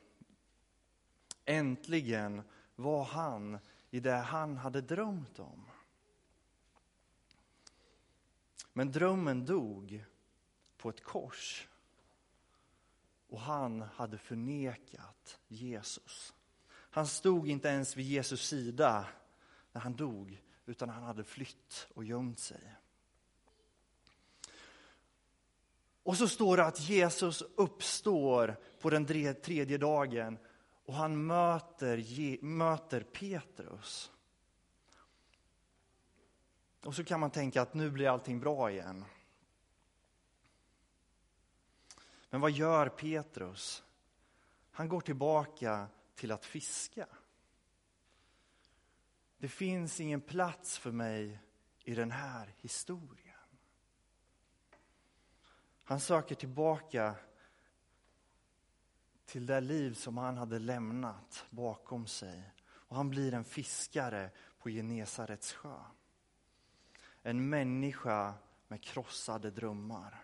Äntligen 1.45 2.43
var 2.77 3.05
han 3.05 3.59
i 3.91 4.01
det 4.01 4.17
han 4.17 4.57
hade 4.57 4.81
drömt 4.81 5.39
om. 5.39 5.71
Men 8.73 8.93
drömmen 8.93 9.45
dog 9.45 10.05
på 10.77 10.89
ett 10.89 11.05
kors 11.05 11.69
och 13.35 13.41
han 13.41 13.83
hade 13.83 14.19
förnekat 14.19 15.39
Jesus. 15.49 16.35
Han 16.71 17.07
stod 17.07 17.49
inte 17.49 17.69
ens 17.69 17.97
vid 17.97 18.07
Jesus 18.07 18.49
sida 18.49 19.07
när 19.73 19.81
han 19.81 19.97
dog, 19.97 20.43
utan 20.67 20.89
han 20.89 21.03
hade 21.03 21.25
flytt 21.25 21.89
och 21.95 22.05
gömt 22.05 22.39
sig. 22.39 22.75
Och 26.03 26.17
så 26.17 26.29
står 26.29 26.57
det 26.57 26.65
att 26.65 26.81
Jesus 26.81 27.43
uppstår 27.57 28.57
på 28.81 28.91
den 28.91 29.07
tredje 29.35 29.79
dagen 29.79 30.39
och 30.85 30.95
han 30.95 31.27
möter, 31.27 32.45
möter 32.45 33.01
Petrus. 33.01 34.13
Och 36.85 36.95
så 36.95 37.05
kan 37.05 37.21
man 37.21 37.31
tänka 37.31 37.63
att 37.63 37.75
nu 37.75 37.91
blir 37.91 38.09
allting 38.09 38.41
bra 38.41 38.71
igen. 38.71 39.05
Men 42.35 42.41
vad 42.41 42.51
gör 42.51 42.89
Petrus? 42.89 43.83
Han 44.71 44.89
går 44.89 45.01
tillbaka 45.01 45.87
till 46.15 46.33
att 46.33 46.45
fiska. 46.45 47.07
Det 49.39 49.49
finns 49.49 50.01
ingen 50.01 50.21
plats 50.21 50.79
för 50.79 50.93
mig 50.93 51.41
i 51.85 51.95
den 51.95 52.11
här 52.11 52.55
historien. 52.57 53.59
Han 55.85 56.01
söker 56.01 56.35
tillbaka 56.35 57.15
till 59.25 59.47
det 59.47 59.61
liv 59.61 59.95
som 59.95 60.19
han 60.19 60.37
hade 60.37 60.59
lämnat 60.59 61.47
bakom 61.51 62.07
sig. 62.07 62.51
Och 62.67 62.97
han 62.97 63.11
blir 63.11 63.35
en 63.35 63.45
fiskare 63.45 64.31
på 64.59 64.69
Genesarets 64.69 65.53
sjö. 65.53 65.79
En 67.23 67.49
människa 67.49 68.35
med 68.69 68.83
krossade 68.83 69.51
drömmar 69.51 70.24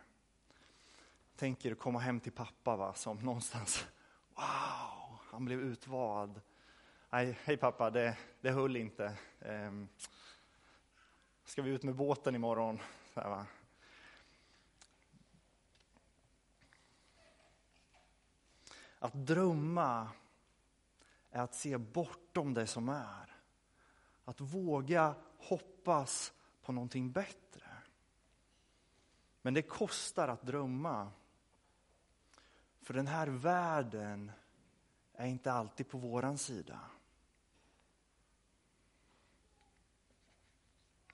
tänker 1.41 1.75
komma 1.75 1.99
hem 1.99 2.21
till 2.21 2.33
pappa 2.33 2.77
va, 2.77 2.95
som 2.95 3.19
någonstans, 3.19 3.87
wow, 4.35 5.19
han 5.31 5.45
blev 5.45 5.61
utvald. 5.61 6.41
Nej, 7.11 7.39
hej 7.45 7.57
pappa, 7.57 7.91
det, 7.91 8.19
det 8.41 8.51
höll 8.51 8.77
inte. 8.77 9.19
Ehm, 9.41 9.89
ska 11.45 11.63
vi 11.63 11.71
ut 11.71 11.83
med 11.83 11.95
båten 11.95 12.35
imorgon? 12.35 12.79
Så 13.15 13.21
här, 13.21 13.29
va? 13.29 13.47
Att 18.99 19.15
drömma 19.15 20.09
är 21.31 21.43
att 21.43 21.55
se 21.55 21.79
bortom 21.79 22.55
det 22.55 22.67
som 22.67 22.89
är. 22.89 23.37
Att 24.25 24.41
våga 24.41 25.15
hoppas 25.39 26.33
på 26.63 26.73
någonting 26.73 27.13
bättre. 27.13 27.67
Men 29.43 29.55
det 29.55 29.63
kostar 29.63 30.29
att 30.29 30.43
drömma. 30.43 31.13
För 32.91 32.95
den 32.95 33.07
här 33.07 33.27
världen 33.27 34.33
är 35.15 35.27
inte 35.27 35.53
alltid 35.53 35.89
på 35.89 35.99
våran 35.99 36.39
sida. 36.39 36.81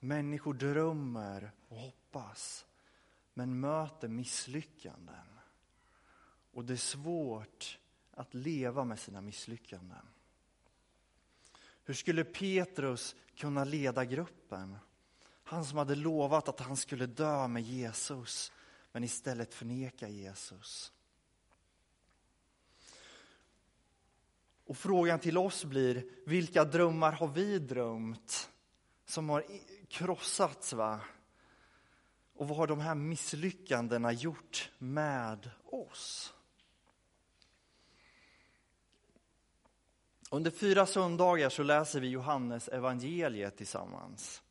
Människor 0.00 0.54
drömmer 0.54 1.52
och 1.68 1.78
hoppas, 1.78 2.66
men 3.34 3.60
möter 3.60 4.08
misslyckanden. 4.08 5.26
Och 6.52 6.64
det 6.64 6.72
är 6.72 6.76
svårt 6.76 7.78
att 8.10 8.34
leva 8.34 8.84
med 8.84 8.98
sina 8.98 9.20
misslyckanden. 9.20 10.06
Hur 11.84 11.94
skulle 11.94 12.24
Petrus 12.24 13.16
kunna 13.34 13.64
leda 13.64 14.04
gruppen? 14.04 14.76
Han 15.44 15.64
som 15.64 15.78
hade 15.78 15.94
lovat 15.94 16.48
att 16.48 16.60
han 16.60 16.76
skulle 16.76 17.06
dö 17.06 17.48
med 17.48 17.62
Jesus 17.62 18.52
men 18.92 19.04
istället 19.04 19.54
förneka 19.54 20.08
Jesus. 20.08 20.92
Och 24.66 24.76
frågan 24.76 25.18
till 25.18 25.38
oss 25.38 25.64
blir, 25.64 26.04
vilka 26.26 26.64
drömmar 26.64 27.12
har 27.12 27.28
vi 27.28 27.58
drömt 27.58 28.50
som 29.04 29.28
har 29.28 29.44
krossats? 29.88 30.72
Va? 30.72 31.00
Och 32.34 32.48
vad 32.48 32.58
har 32.58 32.66
de 32.66 32.80
här 32.80 32.94
misslyckandena 32.94 34.12
gjort 34.12 34.70
med 34.78 35.50
oss? 35.64 36.34
Under 40.30 40.50
fyra 40.50 40.86
söndagar 40.86 41.48
så 41.48 41.62
läser 41.62 42.00
vi 42.00 42.08
Johannes 42.08 42.68
evangeliet 42.68 43.56
tillsammans. 43.56 44.42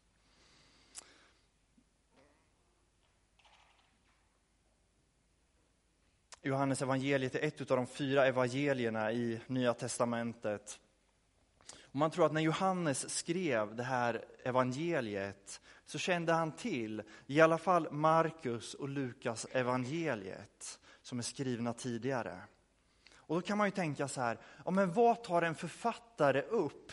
Johannes 6.45 6.81
evangeliet 6.81 7.35
är 7.35 7.43
ett 7.47 7.71
av 7.71 7.77
de 7.77 7.87
fyra 7.87 8.25
evangelierna 8.25 9.11
i 9.11 9.39
Nya 9.47 9.73
testamentet. 9.73 10.79
Och 11.81 11.95
man 11.95 12.11
tror 12.11 12.25
att 12.25 12.33
när 12.33 12.41
Johannes 12.41 13.09
skrev 13.09 13.75
det 13.75 13.83
här 13.83 14.25
evangeliet 14.43 15.61
så 15.85 15.97
kände 15.97 16.33
han 16.33 16.51
till 16.51 17.03
i 17.27 17.41
alla 17.41 17.57
fall 17.57 17.91
Markus 17.91 18.73
och 18.73 18.89
Lukas 18.89 19.47
evangeliet 19.51 20.79
som 21.01 21.19
är 21.19 21.23
skrivna 21.23 21.73
tidigare. 21.73 22.41
Och 23.15 23.35
då 23.35 23.41
kan 23.41 23.57
man 23.57 23.67
ju 23.67 23.71
tänka 23.71 24.07
så 24.07 24.21
här, 24.21 24.37
ja, 24.65 24.71
men 24.71 24.93
vad 24.93 25.23
tar 25.23 25.41
en 25.41 25.55
författare 25.55 26.41
upp 26.41 26.91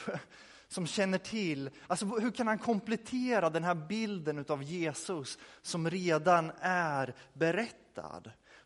som 0.69 0.87
känner 0.87 1.19
till, 1.19 1.71
alltså 1.87 2.07
hur 2.07 2.31
kan 2.31 2.47
han 2.47 2.59
komplettera 2.59 3.51
den 3.51 3.65
här 3.65 3.75
bilden 3.75 4.45
av 4.49 4.63
Jesus 4.63 5.39
som 5.63 5.91
redan 5.91 6.53
är 6.61 7.15
berättad? 7.33 8.23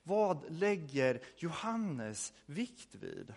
Vad 0.08 0.44
lägger 0.48 1.20
Johannes 1.36 2.32
vikt 2.46 2.94
vid? 2.94 3.34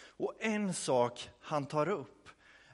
Och 0.00 0.34
en 0.38 0.74
sak 0.74 1.30
han 1.40 1.66
tar 1.66 1.88
upp 1.88 2.28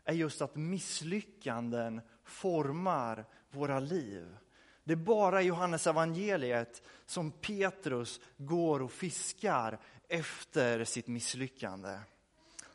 är 0.05 0.15
just 0.15 0.43
att 0.43 0.57
misslyckanden 0.57 2.01
formar 2.25 3.25
våra 3.51 3.81
liv. 3.81 4.37
Det 4.85 4.93
är 4.93 4.97
bara 4.97 5.43
i 5.43 5.47
Johannes 5.47 5.87
evangeliet 5.87 6.83
som 7.07 7.31
Petrus 7.31 8.21
går 8.37 8.83
och 8.83 8.93
fiskar 8.93 9.79
efter 10.09 10.85
sitt 10.85 11.07
misslyckande. 11.07 11.99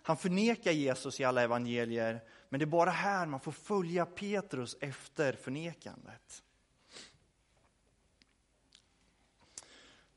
Han 0.02 0.18
förnekar 0.18 0.72
Jesus 0.72 1.20
i 1.20 1.24
alla 1.24 1.42
evangelier, 1.42 2.22
men 2.50 2.60
det 2.60 2.64
är 2.64 2.68
bara 2.68 2.90
här 2.90 3.26
man 3.26 3.40
får 3.40 3.52
följa 3.52 4.06
Petrus 4.06 4.78
efter 4.82 5.34
förnekandet. 5.34 6.44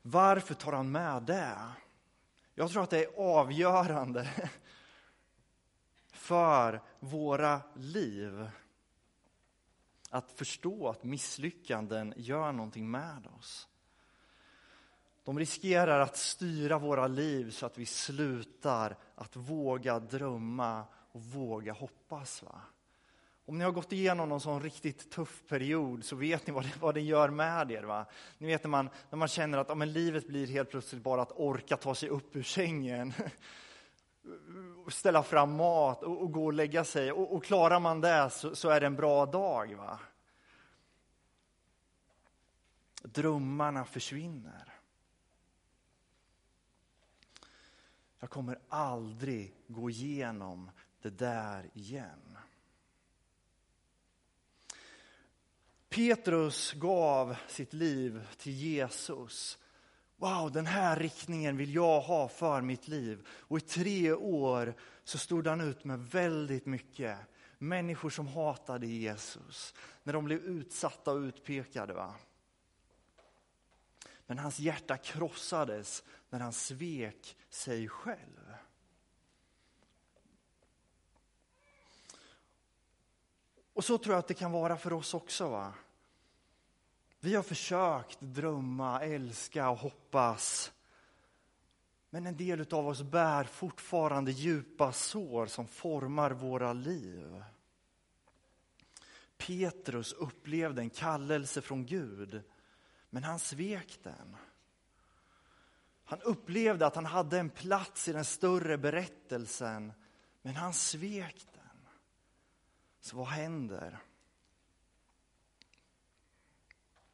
Varför 0.05 0.53
tar 0.53 0.73
han 0.73 0.91
med 0.91 1.23
det? 1.23 1.57
Jag 2.55 2.71
tror 2.71 2.83
att 2.83 2.89
det 2.89 3.05
är 3.05 3.19
avgörande 3.19 4.29
för 6.11 6.81
våra 6.99 7.61
liv 7.75 8.49
att 10.09 10.31
förstå 10.31 10.89
att 10.89 11.03
misslyckanden 11.03 12.13
gör 12.17 12.51
någonting 12.51 12.91
med 12.91 13.27
oss. 13.39 13.67
De 15.23 15.39
riskerar 15.39 15.99
att 15.99 16.17
styra 16.17 16.77
våra 16.77 17.07
liv 17.07 17.51
så 17.51 17.65
att 17.65 17.77
vi 17.77 17.85
slutar 17.85 18.97
att 19.15 19.35
våga 19.35 19.99
drömma 19.99 20.85
och 21.11 21.21
våga 21.21 21.73
hoppas. 21.73 22.43
Va? 22.43 22.61
Om 23.45 23.57
ni 23.57 23.63
har 23.63 23.71
gått 23.71 23.91
igenom 23.91 24.29
någon 24.29 24.41
sån 24.41 24.61
riktigt 24.61 25.11
tuff 25.11 25.43
period 25.47 26.03
så 26.03 26.15
vet 26.15 26.47
ni 26.47 26.53
vad 26.53 26.63
det, 26.63 26.77
vad 26.79 26.93
det 26.93 27.01
gör 27.01 27.29
med 27.29 27.71
er. 27.71 27.83
Va? 27.83 28.05
Ni 28.37 28.47
vet 28.47 28.63
när 28.63 28.69
man, 28.69 28.89
när 29.09 29.17
man 29.17 29.27
känner 29.27 29.57
att 29.57 29.69
ja, 29.69 29.75
men 29.75 29.93
livet 29.93 30.27
blir 30.27 30.47
helt 30.47 30.69
plötsligt 30.69 31.03
bara 31.03 31.21
att 31.21 31.31
orka 31.31 31.77
ta 31.77 31.95
sig 31.95 32.09
upp 32.09 32.35
ur 32.35 32.43
sängen. 32.43 33.13
Ställa 34.87 35.23
fram 35.23 35.55
mat 35.55 36.03
och, 36.03 36.21
och 36.21 36.31
gå 36.31 36.45
och 36.45 36.53
lägga 36.53 36.83
sig. 36.83 37.11
Och, 37.11 37.35
och 37.35 37.43
klarar 37.43 37.79
man 37.79 38.01
det 38.01 38.29
så, 38.29 38.55
så, 38.55 38.69
är 38.69 38.79
det 38.79 38.85
en 38.85 38.95
bra 38.95 39.25
dag. 39.25 39.75
Va? 39.75 39.99
Drömmarna 43.03 43.85
försvinner. 43.85 44.73
Jag 48.19 48.29
kommer 48.29 48.59
aldrig 48.69 49.55
gå 49.67 49.89
igenom 49.89 50.71
det 51.01 51.09
där 51.09 51.69
igen. 51.73 52.32
Petrus 55.93 56.73
gav 56.73 57.35
sitt 57.47 57.73
liv 57.73 58.27
till 58.37 58.53
Jesus. 58.53 59.57
Wow, 60.17 60.51
den 60.51 60.65
här 60.65 60.95
riktningen 60.95 61.57
vill 61.57 61.75
jag 61.75 62.01
ha 62.01 62.27
för 62.27 62.61
mitt 62.61 62.87
liv. 62.87 63.27
Och 63.29 63.57
i 63.57 63.61
tre 63.61 64.13
år 64.13 64.73
så 65.03 65.17
stod 65.17 65.47
han 65.47 65.61
ut 65.61 65.83
med 65.83 65.99
väldigt 65.99 66.65
mycket. 66.65 67.17
Människor 67.57 68.09
som 68.09 68.27
hatade 68.27 68.87
Jesus, 68.87 69.73
när 70.03 70.13
de 70.13 70.25
blev 70.25 70.39
utsatta 70.39 71.11
och 71.11 71.19
utpekade. 71.19 71.93
Va? 71.93 72.15
Men 74.25 74.39
hans 74.39 74.59
hjärta 74.59 74.97
krossades 74.97 76.03
när 76.29 76.39
han 76.39 76.53
svek 76.53 77.37
sig 77.49 77.87
själv. 77.89 78.42
Och 83.73 83.85
så 83.85 83.97
tror 83.97 84.13
jag 84.13 84.19
att 84.19 84.27
det 84.27 84.33
kan 84.33 84.51
vara 84.51 84.77
för 84.77 84.93
oss 84.93 85.13
också. 85.13 85.49
Va? 85.49 85.73
Vi 87.19 87.35
har 87.35 87.43
försökt 87.43 88.21
drömma, 88.21 89.01
älska 89.01 89.69
och 89.69 89.77
hoppas. 89.77 90.71
Men 92.09 92.25
en 92.25 92.37
del 92.37 92.73
av 92.73 92.87
oss 92.87 93.01
bär 93.01 93.43
fortfarande 93.43 94.31
djupa 94.31 94.91
sår 94.91 95.45
som 95.45 95.67
formar 95.67 96.31
våra 96.31 96.73
liv. 96.73 97.43
Petrus 99.37 100.13
upplevde 100.13 100.81
en 100.81 100.89
kallelse 100.89 101.61
från 101.61 101.85
Gud, 101.85 102.43
men 103.09 103.23
han 103.23 103.39
svek 103.39 103.99
den. 104.03 104.35
Han 106.03 106.21
upplevde 106.21 106.85
att 106.85 106.95
han 106.95 107.05
hade 107.05 107.39
en 107.39 107.49
plats 107.49 108.07
i 108.07 108.13
den 108.13 108.25
större 108.25 108.77
berättelsen, 108.77 109.93
men 110.41 110.55
han 110.55 110.73
svek 110.73 111.45
den. 111.51 111.52
Så 113.03 113.17
vad 113.17 113.27
händer? 113.27 113.99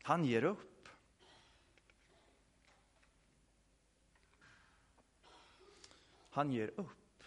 Han 0.01 0.25
ger 0.25 0.43
upp. 0.43 0.89
Han 6.29 6.51
ger 6.51 6.71
upp. 6.79 7.23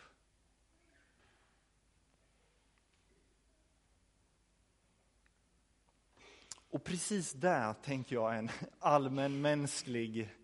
Och 6.71 6.85
precis 6.85 7.33
där 7.33 7.75
tänker 7.75 8.17
jag 8.17 8.39
en 8.39 8.51
allmänmänsklig 8.79 10.35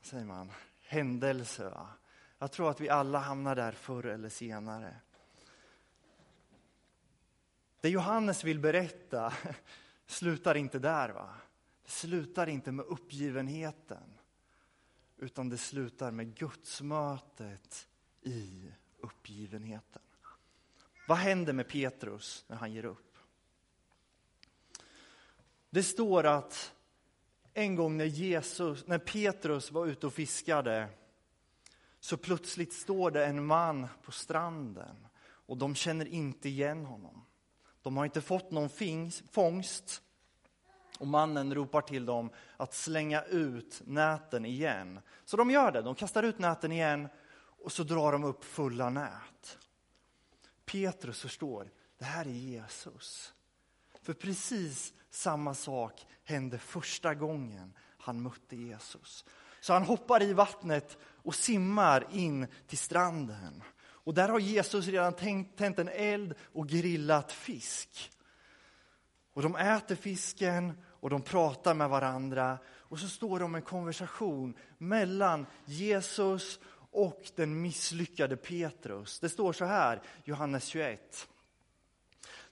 säger 0.00 0.24
man, 0.24 0.52
händelse. 0.82 1.68
Va? 1.68 1.88
Jag 2.38 2.52
tror 2.52 2.70
att 2.70 2.80
vi 2.80 2.88
alla 2.88 3.18
hamnar 3.18 3.56
där 3.56 3.72
förr 3.72 4.06
eller 4.06 4.28
senare. 4.28 5.00
Det 7.80 7.88
Johannes 7.88 8.44
vill 8.44 8.58
berätta 8.58 9.32
slutar 10.06 10.54
inte 10.54 10.78
där. 10.78 11.08
va? 11.08 11.34
Det 11.82 11.90
slutar 11.90 12.46
inte 12.46 12.72
med 12.72 12.84
uppgivenheten, 12.84 14.18
utan 15.16 15.48
det 15.48 15.58
slutar 15.58 16.10
med 16.10 16.34
gudsmötet 16.34 17.88
i 18.22 18.72
uppgivenheten. 18.98 20.02
Vad 21.08 21.18
händer 21.18 21.52
med 21.52 21.68
Petrus 21.68 22.44
när 22.48 22.56
han 22.56 22.72
ger 22.72 22.84
upp? 22.84 23.18
Det 25.70 25.82
står 25.82 26.26
att 26.26 26.74
en 27.54 27.74
gång 27.74 27.96
när, 27.96 28.04
Jesus, 28.04 28.86
när 28.86 28.98
Petrus 28.98 29.70
var 29.70 29.86
ute 29.86 30.06
och 30.06 30.12
fiskade 30.12 30.88
så 32.00 32.16
plötsligt 32.16 32.72
står 32.72 33.10
det 33.10 33.26
en 33.26 33.46
man 33.46 33.88
på 34.02 34.12
stranden 34.12 35.06
och 35.18 35.56
de 35.56 35.74
känner 35.74 36.06
inte 36.06 36.48
igen 36.48 36.84
honom. 36.84 37.25
De 37.86 37.96
har 37.96 38.04
inte 38.04 38.20
fått 38.20 38.50
någon 38.50 38.70
fångst. 39.30 40.02
Och 40.98 41.06
mannen 41.06 41.54
ropar 41.54 41.80
till 41.80 42.06
dem 42.06 42.30
att 42.56 42.74
slänga 42.74 43.22
ut 43.22 43.82
näten 43.84 44.44
igen. 44.44 45.00
Så 45.24 45.36
de 45.36 45.50
gör 45.50 45.72
det, 45.72 45.82
de 45.82 45.94
kastar 45.94 46.22
ut 46.22 46.38
näten 46.38 46.72
igen 46.72 47.08
och 47.64 47.72
så 47.72 47.82
drar 47.82 48.12
de 48.12 48.24
upp 48.24 48.44
fulla 48.44 48.90
nät. 48.90 49.58
Petrus 50.64 51.20
förstår, 51.20 51.70
det 51.98 52.04
här 52.04 52.26
är 52.26 52.30
Jesus. 52.30 53.34
För 54.02 54.12
precis 54.12 54.94
samma 55.10 55.54
sak 55.54 56.06
hände 56.24 56.58
första 56.58 57.14
gången 57.14 57.74
han 57.98 58.22
mötte 58.22 58.56
Jesus. 58.56 59.24
Så 59.60 59.72
han 59.72 59.82
hoppar 59.82 60.22
i 60.22 60.32
vattnet 60.32 60.98
och 61.02 61.34
simmar 61.34 62.06
in 62.10 62.46
till 62.66 62.78
stranden. 62.78 63.62
Och 64.06 64.14
där 64.14 64.28
har 64.28 64.38
Jesus 64.38 64.86
redan 64.86 65.12
tänt 65.56 65.78
en 65.78 65.88
eld 65.88 66.34
och 66.52 66.68
grillat 66.68 67.32
fisk. 67.32 68.12
Och 69.32 69.42
de 69.42 69.56
äter 69.56 69.94
fisken 69.94 70.72
och 70.86 71.10
de 71.10 71.22
pratar 71.22 71.74
med 71.74 71.88
varandra. 71.88 72.58
Och 72.68 72.98
så 72.98 73.08
står 73.08 73.38
de 73.38 73.54
i 73.54 73.58
en 73.58 73.62
konversation 73.62 74.54
mellan 74.78 75.46
Jesus 75.64 76.60
och 76.90 77.30
den 77.34 77.62
misslyckade 77.62 78.36
Petrus. 78.36 79.20
Det 79.20 79.28
står 79.28 79.52
så 79.52 79.64
här, 79.64 80.02
Johannes 80.24 80.64
21. 80.66 81.28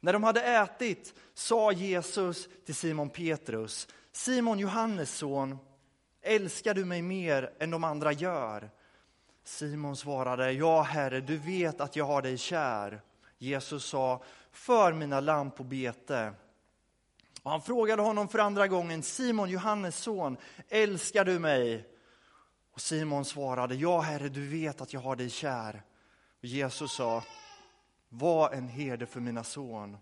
När 0.01 0.13
de 0.13 0.23
hade 0.23 0.43
ätit 0.43 1.15
sa 1.35 1.73
Jesus 1.73 2.49
till 2.65 2.75
Simon 2.75 3.11
Petrus, 3.11 3.89
Simon 4.13 4.59
Johannes 4.59 5.17
son, 5.17 5.59
älskar 6.23 6.75
du 6.75 6.85
mig 6.85 7.03
mer 7.03 7.53
än 7.59 7.71
de 7.71 7.85
andra 7.85 8.13
gör? 8.13 8.71
Simon 9.45 9.97
svarade, 9.97 10.53
ja 10.53 10.83
herre, 10.83 11.21
du 11.21 11.37
vet 11.37 11.81
att 11.81 11.97
jag 11.97 12.05
har 12.05 12.23
dig 12.23 12.39
kär. 12.39 13.01
Jesus 13.39 13.85
sa, 13.85 14.23
för 14.53 14.93
mina 14.93 15.21
lamm 15.21 15.51
på 15.51 15.65
bete. 15.65 16.33
Och 17.43 17.51
han 17.51 17.63
frågade 17.63 18.03
honom 18.03 18.29
för 18.29 18.39
andra 18.39 18.69
gången, 18.69 19.03
Simon, 19.03 19.51
Johannes 19.51 19.97
son, 19.97 20.37
älskar 20.69 21.25
du 21.25 21.39
mig? 21.39 21.89
Och 22.73 22.81
Simon 22.81 23.25
svarade, 23.25 23.75
ja 23.75 24.01
herre, 24.01 24.29
du 24.29 24.49
vet 24.49 24.81
att 24.81 24.93
jag 24.93 25.01
har 25.01 25.17
dig 25.17 25.31
kär. 25.31 25.83
Och 26.39 26.45
Jesus 26.45 26.93
sa, 26.93 27.23
var 28.09 28.51
en 28.51 28.69
herde 28.69 29.07
för 29.07 29.21
mina 29.21 29.45
son. 29.45 29.97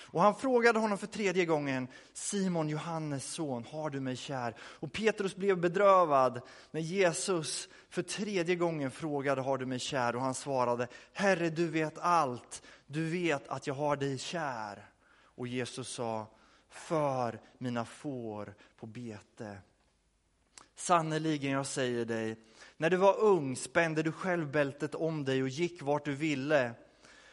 Och 0.00 0.22
han 0.22 0.34
frågade 0.34 0.78
honom 0.78 0.98
för 0.98 1.06
tredje 1.06 1.44
gången, 1.44 1.88
Simon, 2.12 2.68
Johannes 2.68 3.24
son, 3.24 3.64
har 3.70 3.90
du 3.90 4.00
mig 4.00 4.16
kär? 4.16 4.54
Och 4.60 4.92
Petrus 4.92 5.36
blev 5.36 5.58
bedrövad 5.60 6.40
när 6.70 6.80
Jesus 6.80 7.68
för 7.90 8.02
tredje 8.02 8.56
gången 8.56 8.90
frågade, 8.90 9.40
har 9.40 9.58
du 9.58 9.66
mig 9.66 9.78
kär? 9.78 10.16
Och 10.16 10.22
han 10.22 10.34
svarade, 10.34 10.88
Herre, 11.12 11.50
du 11.50 11.68
vet 11.68 11.98
allt, 11.98 12.62
du 12.86 13.10
vet 13.10 13.48
att 13.48 13.66
jag 13.66 13.74
har 13.74 13.96
dig 13.96 14.18
kär. 14.18 14.88
Och 15.22 15.48
Jesus 15.48 15.88
sa, 15.88 16.26
för 16.68 17.40
mina 17.58 17.84
får 17.84 18.54
på 18.76 18.86
bete. 18.86 19.58
Sannerligen, 20.76 21.52
jag 21.52 21.66
säger 21.66 22.04
dig, 22.04 22.36
när 22.76 22.90
du 22.90 22.96
var 22.96 23.20
ung 23.20 23.56
spände 23.56 24.02
du 24.02 24.12
själv 24.12 24.50
bältet 24.50 24.94
om 24.94 25.24
dig 25.24 25.42
och 25.42 25.48
gick 25.48 25.82
vart 25.82 26.04
du 26.04 26.14
ville. 26.14 26.72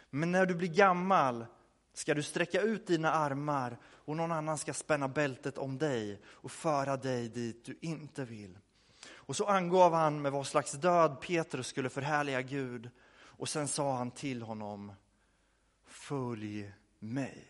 Men 0.09 0.31
när 0.31 0.45
du 0.45 0.55
blir 0.55 0.69
gammal 0.69 1.45
ska 1.95 2.13
du 2.13 2.23
sträcka 2.23 2.61
ut 2.61 2.87
dina 2.87 3.11
armar 3.11 3.77
och 3.83 4.15
någon 4.15 4.31
annan 4.31 4.57
ska 4.57 4.73
spänna 4.73 5.07
bältet 5.07 5.57
om 5.57 5.77
dig 5.77 6.21
och 6.25 6.51
föra 6.51 6.97
dig 6.97 7.29
dit 7.29 7.65
du 7.65 7.77
inte 7.81 8.25
vill. 8.25 8.57
Och 9.13 9.35
så 9.35 9.45
angav 9.45 9.93
han 9.93 10.21
med 10.21 10.31
vad 10.31 10.47
slags 10.47 10.71
död 10.71 11.21
Petrus 11.21 11.67
skulle 11.67 11.89
förhärliga 11.89 12.41
Gud. 12.41 12.89
Och 13.15 13.49
sen 13.49 13.67
sa 13.67 13.97
han 13.97 14.11
till 14.11 14.41
honom, 14.41 14.93
följ 15.85 16.73
mig. 16.99 17.47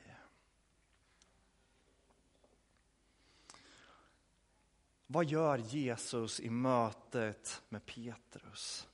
Vad 5.08 5.26
gör 5.26 5.58
Jesus 5.58 6.40
i 6.40 6.50
mötet 6.50 7.62
med 7.70 7.86
Petrus? 7.86 8.88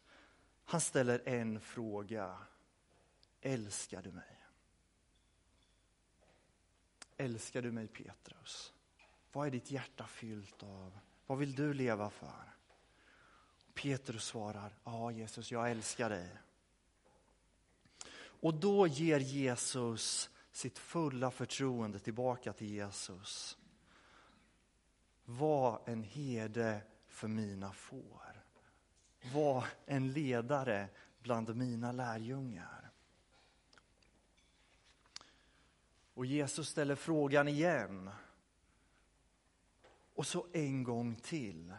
Han 0.65 0.81
ställer 0.81 1.27
en 1.27 1.59
fråga. 1.59 2.37
Älskar 3.41 4.01
du 4.01 4.11
mig? 4.11 4.40
Älskar 7.21 7.61
du 7.61 7.71
mig 7.71 7.87
Petrus? 7.87 8.73
Vad 9.31 9.47
är 9.47 9.51
ditt 9.51 9.71
hjärta 9.71 10.07
fyllt 10.07 10.63
av? 10.63 10.99
Vad 11.27 11.37
vill 11.37 11.55
du 11.55 11.73
leva 11.73 12.09
för? 12.09 12.53
Petrus 13.73 14.23
svarar, 14.23 14.73
ja 14.83 15.11
Jesus, 15.11 15.51
jag 15.51 15.71
älskar 15.71 16.09
dig. 16.09 16.37
Och 18.17 18.53
då 18.53 18.87
ger 18.87 19.19
Jesus 19.19 20.29
sitt 20.51 20.79
fulla 20.79 21.31
förtroende 21.31 21.99
tillbaka 21.99 22.53
till 22.53 22.67
Jesus. 22.67 23.57
Var 25.25 25.81
en 25.85 26.03
herde 26.03 26.81
för 27.07 27.27
mina 27.27 27.73
får. 27.73 28.43
Var 29.33 29.65
en 29.85 30.11
ledare 30.11 30.89
bland 31.19 31.55
mina 31.55 31.91
lärjungar. 31.91 32.80
Och 36.21 36.25
Jesus 36.25 36.69
ställer 36.69 36.95
frågan 36.95 37.47
igen. 37.47 38.09
Och 40.15 40.27
så 40.27 40.47
en 40.53 40.83
gång 40.83 41.15
till. 41.15 41.73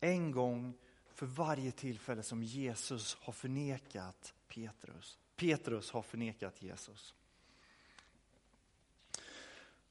En 0.00 0.30
gång 0.30 0.74
för 1.12 1.26
varje 1.26 1.72
tillfälle 1.72 2.22
som 2.22 2.42
Jesus 2.42 3.16
har 3.20 3.32
förnekat 3.32 4.34
Petrus. 4.48 5.18
Petrus 5.36 5.90
har 5.90 6.02
förnekat 6.02 6.62
Jesus. 6.62 7.14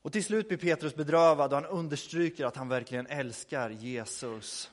Och 0.01 0.11
till 0.11 0.23
slut 0.23 0.47
blir 0.47 0.57
Petrus 0.57 0.95
bedrövad 0.95 1.53
och 1.53 1.61
han 1.61 1.69
understryker 1.69 2.45
att 2.45 2.55
han 2.55 2.69
verkligen 2.69 3.07
älskar 3.07 3.69
Jesus. 3.69 4.71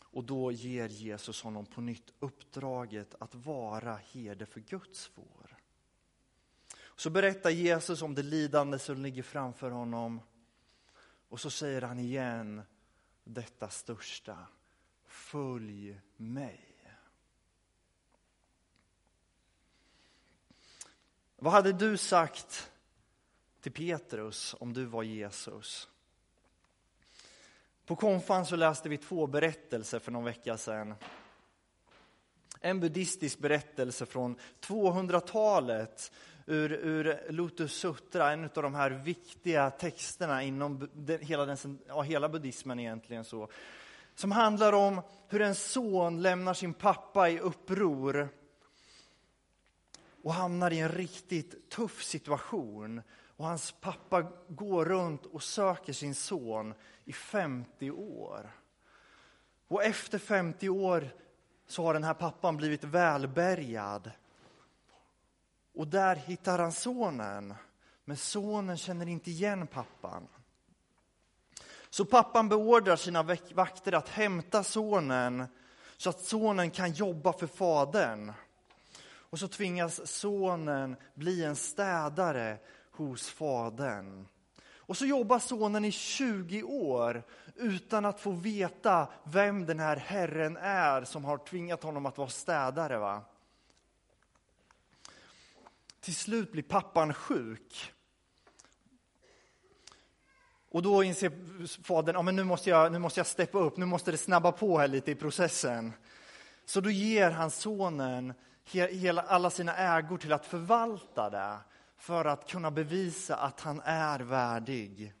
Och 0.00 0.24
då 0.24 0.52
ger 0.52 0.88
Jesus 0.88 1.42
honom 1.42 1.66
på 1.66 1.80
nytt 1.80 2.12
uppdraget 2.18 3.14
att 3.18 3.34
vara 3.34 3.96
herde 4.12 4.46
för 4.46 4.60
Guds 4.60 5.06
får. 5.06 5.59
Så 7.00 7.10
berättar 7.10 7.50
Jesus 7.50 8.02
om 8.02 8.14
det 8.14 8.22
lidande 8.22 8.78
som 8.78 9.02
ligger 9.02 9.22
framför 9.22 9.70
honom. 9.70 10.20
Och 11.28 11.40
så 11.40 11.50
säger 11.50 11.82
han 11.82 11.98
igen 11.98 12.62
detta 13.24 13.68
största. 13.68 14.38
Följ 15.06 16.00
mig. 16.16 16.64
Vad 21.36 21.52
hade 21.52 21.72
du 21.72 21.96
sagt 21.96 22.70
till 23.60 23.72
Petrus 23.72 24.54
om 24.60 24.72
du 24.72 24.84
var 24.84 25.02
Jesus? 25.02 25.88
På 27.86 27.96
konfan 27.96 28.46
så 28.46 28.56
läste 28.56 28.88
vi 28.88 28.98
två 28.98 29.26
berättelser 29.26 29.98
för 29.98 30.12
någon 30.12 30.24
vecka 30.24 30.58
sedan. 30.58 30.94
En 32.60 32.80
buddhistisk 32.80 33.38
berättelse 33.38 34.06
från 34.06 34.36
200-talet 34.60 36.12
ur, 36.50 36.72
ur 36.72 37.32
Lotus 37.32 37.72
Sutra, 37.72 38.32
en 38.32 38.44
av 38.44 38.62
de 38.62 38.74
här 38.74 38.90
viktiga 38.90 39.70
texterna 39.70 40.42
inom 40.42 40.88
hela, 41.20 41.46
den, 41.46 41.78
ja, 41.86 42.02
hela 42.02 42.28
buddhismen 42.28 42.80
egentligen. 42.80 43.24
så. 43.24 43.48
Som 44.14 44.32
handlar 44.32 44.72
om 44.72 45.02
hur 45.28 45.40
en 45.40 45.54
son 45.54 46.22
lämnar 46.22 46.54
sin 46.54 46.74
pappa 46.74 47.28
i 47.28 47.38
uppror 47.38 48.28
och 50.22 50.34
hamnar 50.34 50.70
i 50.70 50.78
en 50.78 50.88
riktigt 50.88 51.70
tuff 51.70 52.04
situation. 52.04 53.02
Och 53.36 53.46
hans 53.46 53.72
pappa 53.72 54.26
går 54.48 54.84
runt 54.84 55.26
och 55.26 55.42
söker 55.42 55.92
sin 55.92 56.14
son 56.14 56.74
i 57.04 57.12
50 57.12 57.90
år. 57.90 58.50
Och 59.68 59.84
efter 59.84 60.18
50 60.18 60.68
år 60.68 61.08
så 61.66 61.84
har 61.84 61.94
den 61.94 62.04
här 62.04 62.14
pappan 62.14 62.56
blivit 62.56 62.84
välbärgad. 62.84 64.10
Och 65.74 65.88
där 65.88 66.16
hittar 66.16 66.58
han 66.58 66.72
sonen, 66.72 67.54
men 68.04 68.16
sonen 68.16 68.76
känner 68.76 69.08
inte 69.08 69.30
igen 69.30 69.66
pappan. 69.66 70.28
Så 71.90 72.04
pappan 72.04 72.48
beordrar 72.48 72.96
sina 72.96 73.22
vakter 73.54 73.92
att 73.92 74.08
hämta 74.08 74.64
sonen 74.64 75.46
så 75.96 76.10
att 76.10 76.20
sonen 76.20 76.70
kan 76.70 76.92
jobba 76.92 77.32
för 77.32 77.46
fadern. 77.46 78.32
Och 79.02 79.38
så 79.38 79.48
tvingas 79.48 80.06
sonen 80.06 80.96
bli 81.14 81.44
en 81.44 81.56
städare 81.56 82.58
hos 82.90 83.28
fadern. 83.28 84.26
Och 84.90 84.96
så 84.96 85.06
jobbar 85.06 85.38
sonen 85.38 85.84
i 85.84 85.92
20 85.92 86.62
år 86.62 87.22
utan 87.54 88.04
att 88.04 88.20
få 88.20 88.30
veta 88.30 89.08
vem 89.24 89.66
den 89.66 89.80
här 89.80 89.96
herren 89.96 90.56
är 90.56 91.04
som 91.04 91.24
har 91.24 91.38
tvingat 91.38 91.82
honom 91.82 92.06
att 92.06 92.18
vara 92.18 92.28
städare. 92.28 92.98
Va? 92.98 93.22
Till 96.00 96.14
slut 96.14 96.52
blir 96.52 96.62
pappan 96.62 97.14
sjuk. 97.14 97.92
Och 100.70 100.82
då 100.82 101.02
inser 101.02 101.32
fadern, 101.82 102.14
ja, 102.14 102.22
men 102.22 102.36
nu, 102.36 102.44
måste 102.44 102.70
jag, 102.70 102.92
nu 102.92 102.98
måste 102.98 103.20
jag 103.20 103.26
steppa 103.26 103.58
upp, 103.58 103.76
nu 103.76 103.86
måste 103.86 104.10
det 104.10 104.16
snabba 104.16 104.52
på 104.52 104.78
här 104.78 104.88
lite 104.88 105.10
i 105.10 105.14
processen. 105.14 105.92
Så 106.64 106.80
då 106.80 106.90
ger 106.90 107.30
han 107.30 107.50
sonen 107.50 108.34
hela, 108.64 109.22
alla 109.22 109.50
sina 109.50 109.76
ägor 109.76 110.18
till 110.18 110.32
att 110.32 110.46
förvalta 110.46 111.30
det 111.30 111.58
för 111.96 112.24
att 112.24 112.48
kunna 112.48 112.70
bevisa 112.70 113.36
att 113.36 113.60
han 113.60 113.80
är 113.84 114.20
värdig. 114.20 115.14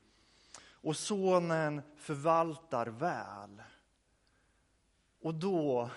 Och 0.82 0.96
sonen 0.96 1.82
förvaltar 1.96 2.86
väl. 2.86 3.62
Och 5.22 5.34
då 5.34 5.90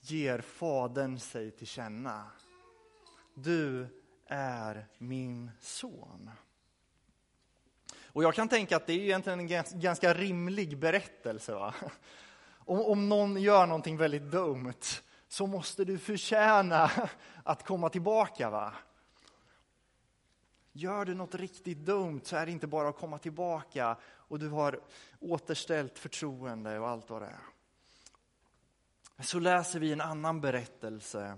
ger 0.00 0.40
fadern 0.40 1.18
sig 1.18 1.50
till 1.50 1.66
känna. 1.66 2.24
Du 3.34 3.86
är 4.28 4.86
min 4.98 5.50
son. 5.60 6.30
Och 8.06 8.24
jag 8.24 8.34
kan 8.34 8.48
tänka 8.48 8.76
att 8.76 8.86
det 8.86 8.92
är 8.92 8.98
egentligen 8.98 9.40
en 9.40 9.80
ganska 9.80 10.14
rimlig 10.14 10.78
berättelse. 10.78 11.54
Va? 11.54 11.74
Om, 12.68 12.80
om 12.80 13.08
någon 13.08 13.36
gör 13.36 13.66
någonting 13.66 13.96
väldigt 13.96 14.30
dumt 14.30 14.82
så 15.28 15.46
måste 15.46 15.84
du 15.84 15.98
förtjäna 15.98 16.90
att 17.44 17.66
komma 17.66 17.88
tillbaka. 17.88 18.50
va? 18.50 18.72
Gör 20.72 21.04
du 21.04 21.14
något 21.14 21.34
riktigt 21.34 21.78
dumt 21.78 22.20
så 22.24 22.36
är 22.36 22.46
det 22.46 22.52
inte 22.52 22.66
bara 22.66 22.88
att 22.88 22.98
komma 22.98 23.18
tillbaka 23.18 23.96
och 24.04 24.38
du 24.38 24.48
har 24.48 24.80
återställt 25.20 25.98
förtroende 25.98 26.78
och 26.78 26.88
allt 26.88 27.10
vad 27.10 27.22
det 27.22 27.26
är. 27.26 27.40
Så 29.22 29.38
läser 29.38 29.80
vi 29.80 29.92
en 29.92 30.00
annan 30.00 30.40
berättelse 30.40 31.36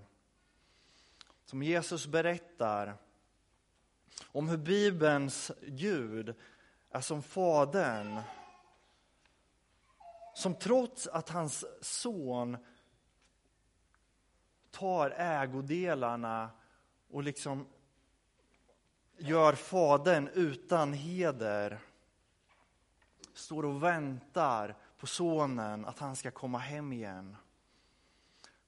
som 1.51 1.63
Jesus 1.63 2.07
berättar 2.07 2.97
om 4.27 4.49
hur 4.49 4.57
Bibelns 4.57 5.53
Gud 5.67 6.35
är 6.91 7.01
som 7.01 7.23
Fadern 7.23 8.21
som 10.35 10.55
trots 10.55 11.07
att 11.07 11.29
hans 11.29 11.65
son 11.81 12.57
tar 14.71 15.11
ägodelarna 15.11 16.51
och 17.11 17.23
liksom 17.23 17.67
gör 19.19 19.53
fadern 19.53 20.29
utan 20.35 20.93
heder 20.93 21.79
står 23.35 23.65
och 23.65 23.83
väntar 23.83 24.77
på 24.99 25.07
sonen, 25.07 25.85
att 25.85 25.99
han 25.99 26.17
ska 26.17 26.31
komma 26.31 26.59
hem 26.59 26.93
igen. 26.93 27.37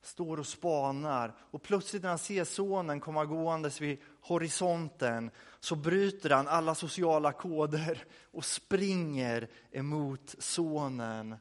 Står 0.02 0.38
och 0.38 0.46
spanar 0.46 1.34
och 1.38 1.62
plötsligt 1.62 2.02
när 2.02 2.08
han 2.08 2.18
ser 2.18 2.44
sonen 2.44 3.00
komma 3.00 3.24
gåendes 3.24 3.80
vid 3.80 3.98
horisonten 4.20 5.30
så 5.60 5.76
bryter 5.76 6.30
han 6.30 6.48
alla 6.48 6.74
sociala 6.74 7.32
koder 7.32 8.04
och 8.32 8.44
springer 8.44 9.50
emot 9.70 10.34
sonen. 10.38 11.36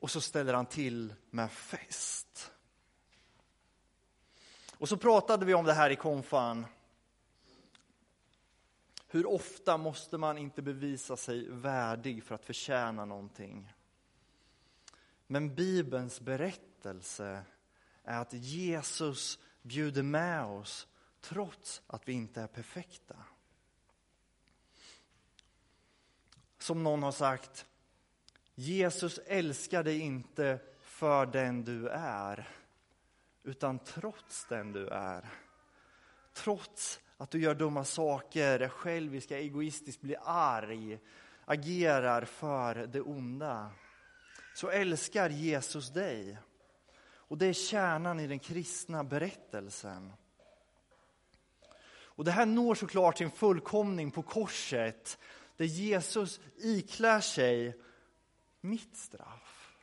Och 0.00 0.10
så 0.10 0.20
ställer 0.20 0.54
han 0.54 0.66
till 0.66 1.14
med 1.30 1.52
fest. 1.52 2.52
Och 4.78 4.88
så 4.88 4.96
pratade 4.96 5.46
vi 5.46 5.54
om 5.54 5.64
det 5.64 5.72
här 5.72 5.90
i 5.90 5.96
konfan. 5.96 6.66
Hur 9.08 9.26
ofta 9.26 9.76
måste 9.76 10.18
man 10.18 10.38
inte 10.38 10.62
bevisa 10.62 11.16
sig 11.16 11.48
värdig 11.50 12.24
för 12.24 12.34
att 12.34 12.44
förtjäna 12.44 13.04
någonting? 13.04 13.72
Men 15.26 15.54
Bibelns 15.54 16.20
berättelse 16.20 17.44
är 18.04 18.20
att 18.20 18.32
Jesus 18.32 19.38
bjuder 19.62 20.02
med 20.02 20.44
oss 20.44 20.86
trots 21.20 21.82
att 21.86 22.08
vi 22.08 22.12
inte 22.12 22.40
är 22.40 22.46
perfekta. 22.46 23.16
Som 26.58 26.82
någon 26.82 27.02
har 27.02 27.12
sagt, 27.12 27.66
Jesus 28.54 29.18
älskar 29.26 29.82
dig 29.82 29.98
inte 29.98 30.58
för 30.80 31.26
den 31.26 31.64
du 31.64 31.88
är, 31.88 32.48
utan 33.42 33.78
trots 33.78 34.46
den 34.48 34.72
du 34.72 34.88
är. 34.88 35.28
Trots 36.32 37.00
att 37.16 37.30
du 37.30 37.40
gör 37.40 37.54
dumma 37.54 37.84
saker, 37.84 38.60
är 38.60 38.68
självisk, 38.68 39.30
egoistisk, 39.30 40.00
blir 40.00 40.18
arg, 40.24 40.98
agerar 41.44 42.24
för 42.24 42.74
det 42.74 43.00
onda. 43.00 43.70
Så 44.54 44.70
älskar 44.70 45.30
Jesus 45.30 45.92
dig. 45.92 46.38
Och 47.34 47.38
det 47.38 47.46
är 47.46 47.52
kärnan 47.52 48.20
i 48.20 48.26
den 48.26 48.38
kristna 48.38 49.04
berättelsen. 49.04 50.12
Och 51.88 52.24
det 52.24 52.30
här 52.30 52.46
når 52.46 52.74
såklart 52.74 53.18
sin 53.18 53.30
fullkomning 53.30 54.10
på 54.10 54.22
korset, 54.22 55.18
där 55.56 55.64
Jesus 55.64 56.40
iklär 56.56 57.20
sig 57.20 57.80
mitt 58.60 58.96
straff. 58.96 59.76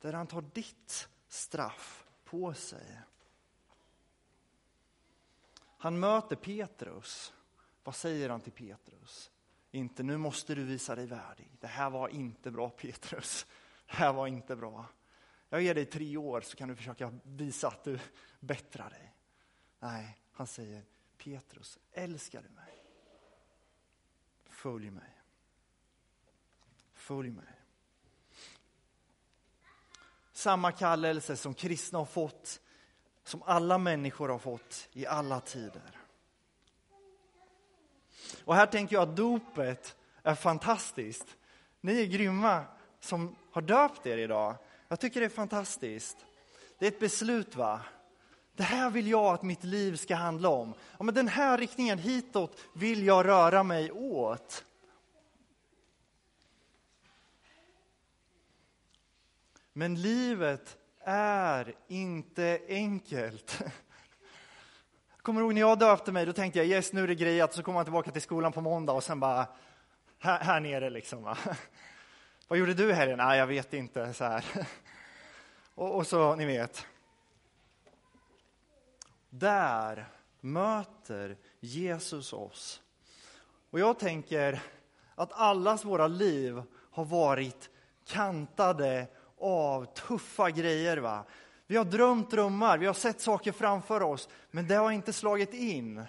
Där 0.00 0.12
han 0.12 0.26
tar 0.26 0.44
ditt 0.54 1.08
straff 1.28 2.06
på 2.24 2.54
sig. 2.54 3.00
Han 5.78 6.00
möter 6.00 6.36
Petrus. 6.36 7.32
Vad 7.84 7.94
säger 7.94 8.28
han 8.28 8.40
till 8.40 8.52
Petrus? 8.52 9.30
Inte 9.70 10.02
nu 10.02 10.16
måste 10.16 10.54
du 10.54 10.64
visa 10.64 10.94
dig 10.94 11.06
värdig. 11.06 11.50
Det 11.60 11.66
här 11.66 11.90
var 11.90 12.08
inte 12.08 12.50
bra 12.50 12.70
Petrus. 12.70 13.46
Det 13.86 13.96
här 13.96 14.12
var 14.12 14.26
inte 14.26 14.56
bra. 14.56 14.86
Jag 15.48 15.62
ger 15.62 15.74
dig 15.74 15.84
tre 15.84 16.16
år 16.16 16.40
så 16.40 16.56
kan 16.56 16.68
du 16.68 16.76
försöka 16.76 17.12
visa 17.22 17.68
att 17.68 17.84
du 17.84 17.98
bättrar 18.40 18.90
dig. 18.90 19.12
Nej, 19.78 20.18
han 20.32 20.46
säger 20.46 20.84
Petrus, 21.18 21.78
älskar 21.92 22.42
du 22.42 22.48
mig? 22.48 22.84
Följ 24.44 24.90
mig. 24.90 25.22
Följ 26.92 27.30
mig. 27.30 27.44
Samma 30.32 30.72
kallelse 30.72 31.36
som 31.36 31.54
kristna 31.54 31.98
har 31.98 32.06
fått 32.06 32.60
som 33.24 33.42
alla 33.42 33.78
människor 33.78 34.28
har 34.28 34.38
fått 34.38 34.88
i 34.92 35.06
alla 35.06 35.40
tider. 35.40 36.00
Och 38.44 38.54
här 38.54 38.66
tänker 38.66 38.96
jag 38.96 39.08
att 39.08 39.16
dopet 39.16 39.96
är 40.22 40.34
fantastiskt. 40.34 41.36
Ni 41.80 42.00
är 42.02 42.06
grymma 42.06 42.64
som 43.00 43.36
har 43.50 43.62
döpt 43.62 44.06
er 44.06 44.18
idag. 44.18 44.56
Jag 44.88 45.00
tycker 45.00 45.20
det 45.20 45.26
är 45.26 45.30
fantastiskt. 45.30 46.16
Det 46.78 46.86
är 46.86 46.90
ett 46.90 47.00
beslut, 47.00 47.56
va? 47.56 47.80
Det 48.56 48.62
här 48.62 48.90
vill 48.90 49.08
jag 49.08 49.34
att 49.34 49.42
mitt 49.42 49.64
liv 49.64 49.96
ska 49.96 50.14
handla 50.14 50.48
om. 50.48 50.74
Ja, 50.98 51.04
men 51.04 51.14
den 51.14 51.28
här 51.28 51.58
riktningen, 51.58 51.98
hitåt, 51.98 52.58
vill 52.74 53.06
jag 53.06 53.26
röra 53.26 53.62
mig 53.62 53.92
åt. 53.92 54.64
Men 59.72 60.02
livet 60.02 60.76
är 61.00 61.74
inte 61.88 62.60
enkelt. 62.68 63.62
Kommer 65.22 65.40
du 65.40 65.46
ihåg 65.46 65.54
när 65.54 65.60
jag 65.60 65.78
döpte 65.78 66.12
mig? 66.12 66.26
Då 66.26 66.32
tänkte 66.32 66.58
jag 66.58 66.66
yes, 66.68 66.92
nu 66.92 67.02
är 67.02 67.06
det 67.06 67.14
grejat. 67.14 67.54
Så 67.54 67.62
kommer 67.62 67.74
man 67.74 67.84
tillbaka 67.84 68.10
till 68.10 68.22
skolan 68.22 68.52
på 68.52 68.60
måndag 68.60 68.92
och 68.92 69.04
sen 69.04 69.20
bara 69.20 69.46
här, 70.18 70.40
här 70.40 70.60
nere 70.60 70.90
liksom. 70.90 71.22
Va? 71.22 71.38
Vad 72.48 72.58
gjorde 72.58 72.74
du 72.74 72.90
i 72.90 72.92
helgen? 72.92 73.18
Nej, 73.18 73.38
jag 73.38 73.46
vet 73.46 73.74
inte. 73.74 74.12
Så 74.12 74.24
här. 74.24 74.44
Och, 75.74 75.96
och 75.96 76.06
så, 76.06 76.36
ni 76.36 76.46
vet. 76.46 76.86
Där 79.30 80.08
möter 80.40 81.36
Jesus 81.60 82.32
oss. 82.32 82.80
Och 83.70 83.80
jag 83.80 83.98
tänker 83.98 84.62
att 85.14 85.32
allas 85.32 85.84
våra 85.84 86.06
liv 86.06 86.62
har 86.90 87.04
varit 87.04 87.70
kantade 88.06 89.06
av 89.38 89.84
tuffa 89.84 90.50
grejer. 90.50 90.96
Va? 90.96 91.24
Vi 91.66 91.76
har 91.76 91.84
drömt 91.84 92.30
drömmar, 92.30 92.78
vi 92.78 92.86
har 92.86 92.94
sett 92.94 93.20
saker 93.20 93.52
framför 93.52 94.02
oss, 94.02 94.28
men 94.50 94.68
det 94.68 94.74
har 94.74 94.90
inte 94.90 95.12
slagit 95.12 95.54
in. 95.54 96.04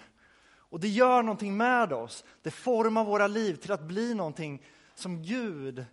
Och 0.50 0.80
det 0.80 0.88
gör 0.88 1.22
någonting 1.22 1.56
med 1.56 1.92
oss. 1.92 2.24
Det 2.42 2.50
formar 2.50 3.04
våra 3.04 3.26
liv 3.26 3.56
till 3.56 3.72
att 3.72 3.82
bli 3.82 4.14
någonting 4.14 4.62
som 4.94 5.22
Gud 5.22 5.84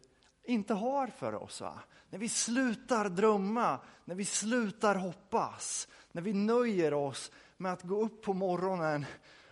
inte 0.46 0.74
har 0.74 1.08
för 1.08 1.36
oss. 1.36 1.62
Va? 1.62 1.80
När 2.10 2.20
vi 2.20 2.30
slutar 2.30 3.10
drömma, 3.10 3.80
när 4.06 4.16
vi 4.16 4.26
slutar 4.26 4.96
hoppas, 4.96 5.88
när 6.12 6.22
vi 6.22 6.34
nöjer 6.34 6.94
oss 6.94 7.32
med 7.58 7.74
att 7.74 7.84
gå 7.84 8.02
upp 8.02 8.22
på 8.22 8.34
morgonen, 8.34 9.06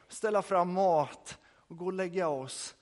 ställa 0.08 0.42
fram 0.42 0.74
mat 0.74 1.40
och 1.46 1.78
gå 1.78 1.86
och 1.86 1.94
lägga 1.94 2.28
oss. 2.28 2.76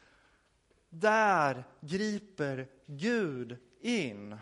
Där 0.89 1.63
griper 1.79 2.67
Gud 2.85 3.57
in. 3.81 4.37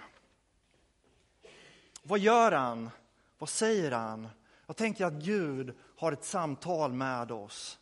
Vad 2.03 2.19
gör 2.19 2.51
han? 2.51 2.89
Vad 3.38 3.49
säger 3.49 3.91
han? 3.91 4.27
Jag 4.65 4.75
tänker 4.75 5.05
att 5.05 5.13
Gud 5.13 5.77
har 5.97 6.12
ett 6.12 6.23
samtal 6.23 6.93
med 6.93 7.32
oss. 7.32 7.79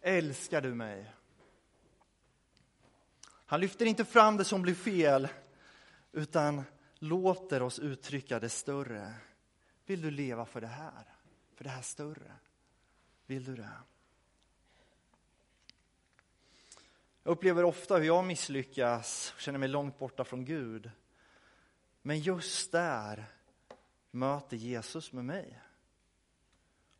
Älskar 0.00 0.60
du 0.60 0.74
mig? 0.74 1.12
Han 3.52 3.60
lyfter 3.60 3.86
inte 3.86 4.04
fram 4.04 4.36
det 4.36 4.44
som 4.44 4.62
blir 4.62 4.74
fel, 4.74 5.28
utan 6.12 6.62
låter 6.98 7.62
oss 7.62 7.78
uttrycka 7.78 8.40
det 8.40 8.48
större. 8.48 9.14
Vill 9.86 10.02
du 10.02 10.10
leva 10.10 10.46
för 10.46 10.60
det 10.60 10.66
här? 10.66 11.04
För 11.54 11.64
det 11.64 11.70
här 11.70 11.82
större? 11.82 12.32
Vill 13.26 13.44
du 13.44 13.56
det? 13.56 13.70
Jag 17.22 17.32
upplever 17.32 17.64
ofta 17.64 17.96
hur 17.96 18.04
jag 18.04 18.24
misslyckas 18.24 19.32
och 19.34 19.40
känner 19.40 19.58
mig 19.58 19.68
långt 19.68 19.98
borta 19.98 20.24
från 20.24 20.44
Gud. 20.44 20.90
Men 22.02 22.20
just 22.20 22.72
där 22.72 23.24
möter 24.10 24.56
Jesus 24.56 25.12
med 25.12 25.24
mig 25.24 25.60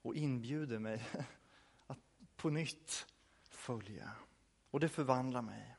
och 0.02 0.14
inbjuder 0.14 0.78
mig 0.78 1.04
att 1.86 1.98
på 2.36 2.50
nytt 2.50 3.06
följa. 3.48 4.10
Och 4.70 4.80
det 4.80 4.88
förvandlar 4.88 5.42
mig. 5.42 5.71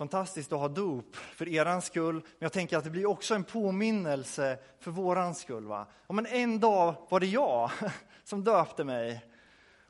Fantastiskt 0.00 0.52
att 0.52 0.58
ha 0.58 0.68
dop 0.68 1.16
för 1.16 1.48
er 1.48 1.80
skull, 1.80 2.14
men 2.14 2.22
jag 2.38 2.52
tänker 2.52 2.76
att 2.76 2.84
det 2.84 2.90
blir 2.90 3.06
också 3.06 3.34
en 3.34 3.44
påminnelse 3.44 4.58
för 4.78 4.90
våran 4.90 5.34
skull. 5.34 5.66
Va? 5.66 5.86
Ja, 6.06 6.12
men 6.14 6.26
en 6.26 6.60
dag 6.60 7.06
var 7.08 7.20
det 7.20 7.26
jag 7.26 7.70
som 8.24 8.44
döpte 8.44 8.84
mig. 8.84 9.24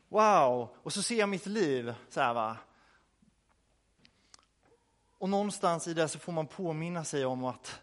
Wow! 0.08 0.76
Och 0.82 0.92
så 0.92 1.02
ser 1.02 1.18
jag 1.18 1.28
mitt 1.28 1.46
liv 1.46 1.94
så 2.08 2.20
här, 2.20 2.34
va. 2.34 2.56
Och 5.18 5.28
någonstans 5.28 5.88
i 5.88 5.94
det 5.94 6.08
så 6.08 6.18
får 6.18 6.32
man 6.32 6.46
påminna 6.46 7.04
sig 7.04 7.24
om 7.24 7.44
att 7.44 7.80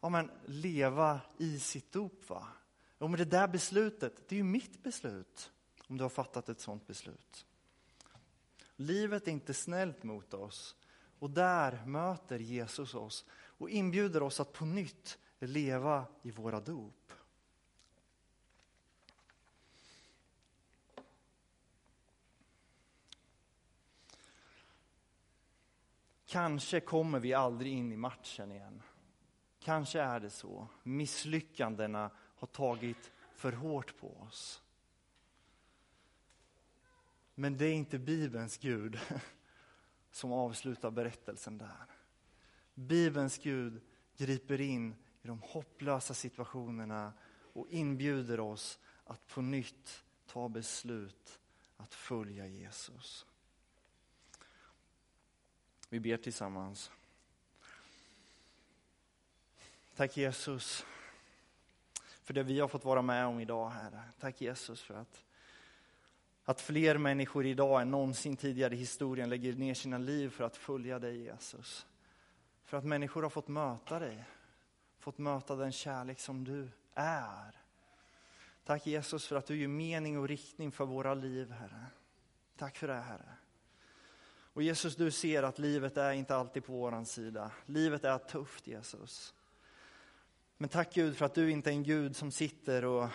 ja, 0.00 0.08
men, 0.08 0.30
leva 0.46 1.20
i 1.38 1.58
sitt 1.58 1.92
dop. 1.92 2.28
Va? 2.28 2.46
Ja, 2.98 3.08
men 3.08 3.18
det 3.18 3.24
där 3.24 3.48
beslutet, 3.48 4.28
det 4.28 4.34
är 4.34 4.38
ju 4.38 4.44
mitt 4.44 4.82
beslut. 4.82 5.50
Om 5.86 5.96
du 5.96 6.04
har 6.04 6.08
fattat 6.08 6.48
ett 6.48 6.60
sådant 6.60 6.86
beslut. 6.86 7.46
Livet 8.76 9.28
är 9.28 9.32
inte 9.32 9.54
snällt 9.54 10.02
mot 10.02 10.34
oss. 10.34 10.74
Och 11.18 11.30
där 11.30 11.84
möter 11.86 12.38
Jesus 12.38 12.94
oss 12.94 13.24
och 13.32 13.70
inbjuder 13.70 14.22
oss 14.22 14.40
att 14.40 14.52
på 14.52 14.64
nytt 14.64 15.18
leva 15.38 16.06
i 16.22 16.30
våra 16.30 16.60
dop. 16.60 16.94
Kanske 26.26 26.80
kommer 26.80 27.20
vi 27.20 27.34
aldrig 27.34 27.72
in 27.72 27.92
i 27.92 27.96
matchen 27.96 28.52
igen. 28.52 28.82
Kanske 29.60 30.00
är 30.00 30.20
det 30.20 30.30
så. 30.30 30.68
Misslyckandena 30.82 32.10
har 32.16 32.46
tagit 32.46 33.10
för 33.34 33.52
hårt 33.52 34.00
på 34.00 34.20
oss. 34.20 34.62
Men 37.34 37.56
det 37.56 37.64
är 37.64 37.72
inte 37.72 37.98
Bibelns 37.98 38.58
Gud 38.58 38.98
som 40.10 40.32
avslutar 40.32 40.90
berättelsen 40.90 41.58
där. 41.58 41.86
Bibelns 42.74 43.38
Gud 43.38 43.80
griper 44.16 44.60
in 44.60 44.94
i 45.22 45.26
de 45.26 45.42
hopplösa 45.42 46.14
situationerna 46.14 47.12
och 47.52 47.68
inbjuder 47.70 48.40
oss 48.40 48.78
att 49.04 49.26
på 49.26 49.42
nytt 49.42 50.04
ta 50.26 50.48
beslut 50.48 51.40
att 51.76 51.94
följa 51.94 52.46
Jesus. 52.46 53.26
Vi 55.88 56.00
ber 56.00 56.16
tillsammans. 56.16 56.90
Tack 59.96 60.16
Jesus 60.16 60.84
för 62.28 62.34
det 62.34 62.42
vi 62.42 62.60
har 62.60 62.68
fått 62.68 62.84
vara 62.84 63.02
med 63.02 63.26
om 63.26 63.40
idag, 63.40 63.70
Herre. 63.70 64.02
Tack 64.20 64.40
Jesus 64.40 64.82
för 64.82 64.94
att, 64.94 65.24
att 66.48 66.60
fler 66.60 66.98
människor 66.98 67.46
idag 67.46 67.82
än 67.82 67.90
någonsin 67.90 68.36
tidigare 68.36 68.74
i 68.74 68.78
historien 68.78 69.28
lägger 69.28 69.52
ner 69.52 69.74
sina 69.74 69.98
liv 69.98 70.30
för 70.30 70.44
att 70.44 70.56
följa 70.56 70.98
dig 70.98 71.22
Jesus. 71.22 71.86
För 72.64 72.76
att 72.76 72.84
människor 72.84 73.22
har 73.22 73.30
fått 73.30 73.48
möta 73.48 73.98
dig, 73.98 74.24
fått 74.98 75.18
möta 75.18 75.56
den 75.56 75.72
kärlek 75.72 76.20
som 76.20 76.44
du 76.44 76.68
är. 76.94 77.56
Tack 78.64 78.86
Jesus 78.86 79.26
för 79.26 79.36
att 79.36 79.46
du 79.46 79.56
ger 79.56 79.68
mening 79.68 80.18
och 80.18 80.28
riktning 80.28 80.72
för 80.72 80.84
våra 80.84 81.14
liv, 81.14 81.50
Herre. 81.50 81.86
Tack 82.56 82.76
för 82.76 82.88
det, 82.88 83.00
Herre. 83.00 83.32
Och 84.52 84.62
Jesus, 84.62 84.96
du 84.96 85.10
ser 85.10 85.42
att 85.42 85.58
livet 85.58 85.96
är 85.96 86.12
inte 86.12 86.36
alltid 86.36 86.64
på 86.64 86.72
våran 86.72 87.06
sida. 87.06 87.50
Livet 87.66 88.04
är 88.04 88.18
tufft, 88.18 88.66
Jesus. 88.66 89.34
Men 90.56 90.68
tack 90.68 90.94
Gud 90.94 91.16
för 91.16 91.24
att 91.24 91.34
du 91.34 91.50
inte 91.50 91.70
är 91.70 91.74
en 91.74 91.82
Gud 91.82 92.16
som 92.16 92.30
sitter 92.30 92.84
och 92.84 93.08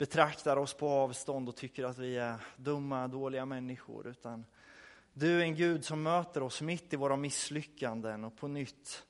betraktar 0.00 0.56
oss 0.56 0.74
på 0.74 0.88
avstånd 0.88 1.48
och 1.48 1.56
tycker 1.56 1.84
att 1.84 1.98
vi 1.98 2.16
är 2.16 2.36
dumma, 2.56 3.08
dåliga 3.08 3.46
människor. 3.46 4.06
Utan 4.06 4.44
du 5.12 5.40
är 5.40 5.42
en 5.42 5.54
Gud 5.54 5.84
som 5.84 6.02
möter 6.02 6.42
oss 6.42 6.62
mitt 6.62 6.92
i 6.92 6.96
våra 6.96 7.16
misslyckanden 7.16 8.24
och 8.24 8.36
på 8.36 8.48
nytt 8.48 9.06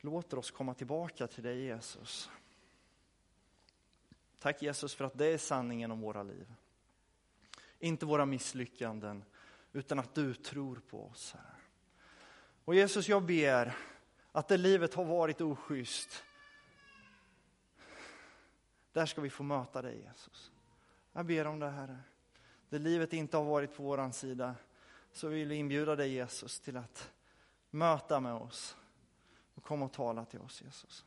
låter 0.00 0.38
oss 0.38 0.50
komma 0.50 0.74
tillbaka 0.74 1.26
till 1.26 1.42
dig 1.42 1.60
Jesus. 1.64 2.30
Tack 4.38 4.62
Jesus 4.62 4.94
för 4.94 5.04
att 5.04 5.18
det 5.18 5.26
är 5.26 5.38
sanningen 5.38 5.90
om 5.90 6.00
våra 6.00 6.22
liv. 6.22 6.54
Inte 7.78 8.06
våra 8.06 8.26
misslyckanden, 8.26 9.24
utan 9.72 9.98
att 9.98 10.14
du 10.14 10.34
tror 10.34 10.76
på 10.76 11.06
oss. 11.06 11.34
Och 12.64 12.74
Jesus, 12.74 13.08
jag 13.08 13.22
ber 13.22 13.76
att 14.32 14.48
det 14.48 14.56
livet 14.56 14.94
har 14.94 15.04
varit 15.04 15.40
oschysst, 15.40 16.24
där 18.98 19.06
ska 19.06 19.20
vi 19.20 19.30
få 19.30 19.42
möta 19.42 19.82
dig 19.82 20.00
Jesus. 20.00 20.52
Jag 21.12 21.26
ber 21.26 21.46
om 21.46 21.58
det 21.58 21.68
Herre. 21.68 21.98
Där 22.68 22.78
livet 22.78 23.12
inte 23.12 23.36
har 23.36 23.44
varit 23.44 23.76
på 23.76 23.82
våran 23.82 24.12
sida, 24.12 24.54
så 25.12 25.28
vill 25.28 25.48
vi 25.48 25.54
inbjuda 25.54 25.96
dig 25.96 26.12
Jesus 26.12 26.60
till 26.60 26.76
att 26.76 27.10
möta 27.70 28.20
med 28.20 28.34
oss 28.34 28.76
och 29.54 29.62
kom 29.62 29.82
och 29.82 29.92
tala 29.92 30.24
till 30.24 30.40
oss 30.40 30.62
Jesus. 30.62 31.04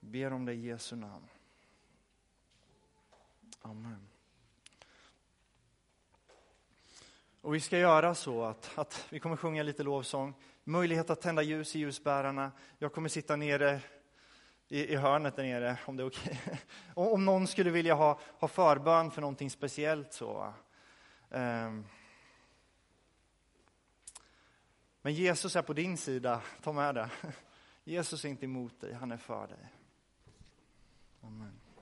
Jag 0.00 0.10
ber 0.10 0.32
om 0.32 0.44
det 0.44 0.52
i 0.52 0.66
Jesu 0.66 0.96
namn. 0.96 1.28
Amen. 3.62 4.08
Och 7.40 7.54
vi 7.54 7.60
ska 7.60 7.78
göra 7.78 8.14
så 8.14 8.44
att, 8.44 8.78
att 8.78 9.06
vi 9.10 9.20
kommer 9.20 9.36
sjunga 9.36 9.62
lite 9.62 9.82
lovsång, 9.82 10.34
möjlighet 10.64 11.10
att 11.10 11.20
tända 11.20 11.42
ljus 11.42 11.76
i 11.76 11.78
ljusbärarna. 11.78 12.52
Jag 12.78 12.92
kommer 12.92 13.08
sitta 13.08 13.36
nere 13.36 13.80
i, 14.68 14.92
i 14.92 14.96
hörnet 14.96 15.36
där 15.36 15.42
nere, 15.42 15.78
om 15.86 15.96
det 15.96 16.02
är 16.02 16.06
okej. 16.06 16.40
Okay. 16.94 17.12
om 17.12 17.24
någon 17.24 17.46
skulle 17.46 17.70
vilja 17.70 17.94
ha, 17.94 18.20
ha 18.38 18.48
förbön 18.48 19.10
för 19.10 19.20
någonting 19.20 19.50
speciellt 19.50 20.12
så. 20.12 20.52
Um. 21.30 21.86
Men 25.02 25.14
Jesus 25.14 25.56
är 25.56 25.62
på 25.62 25.72
din 25.72 25.96
sida, 25.96 26.42
ta 26.62 26.72
med 26.72 26.94
det. 26.94 27.10
Jesus 27.84 28.24
är 28.24 28.28
inte 28.28 28.44
emot 28.44 28.80
dig, 28.80 28.92
han 28.92 29.12
är 29.12 29.16
för 29.16 29.46
dig. 29.46 29.72
Amen. 31.22 31.65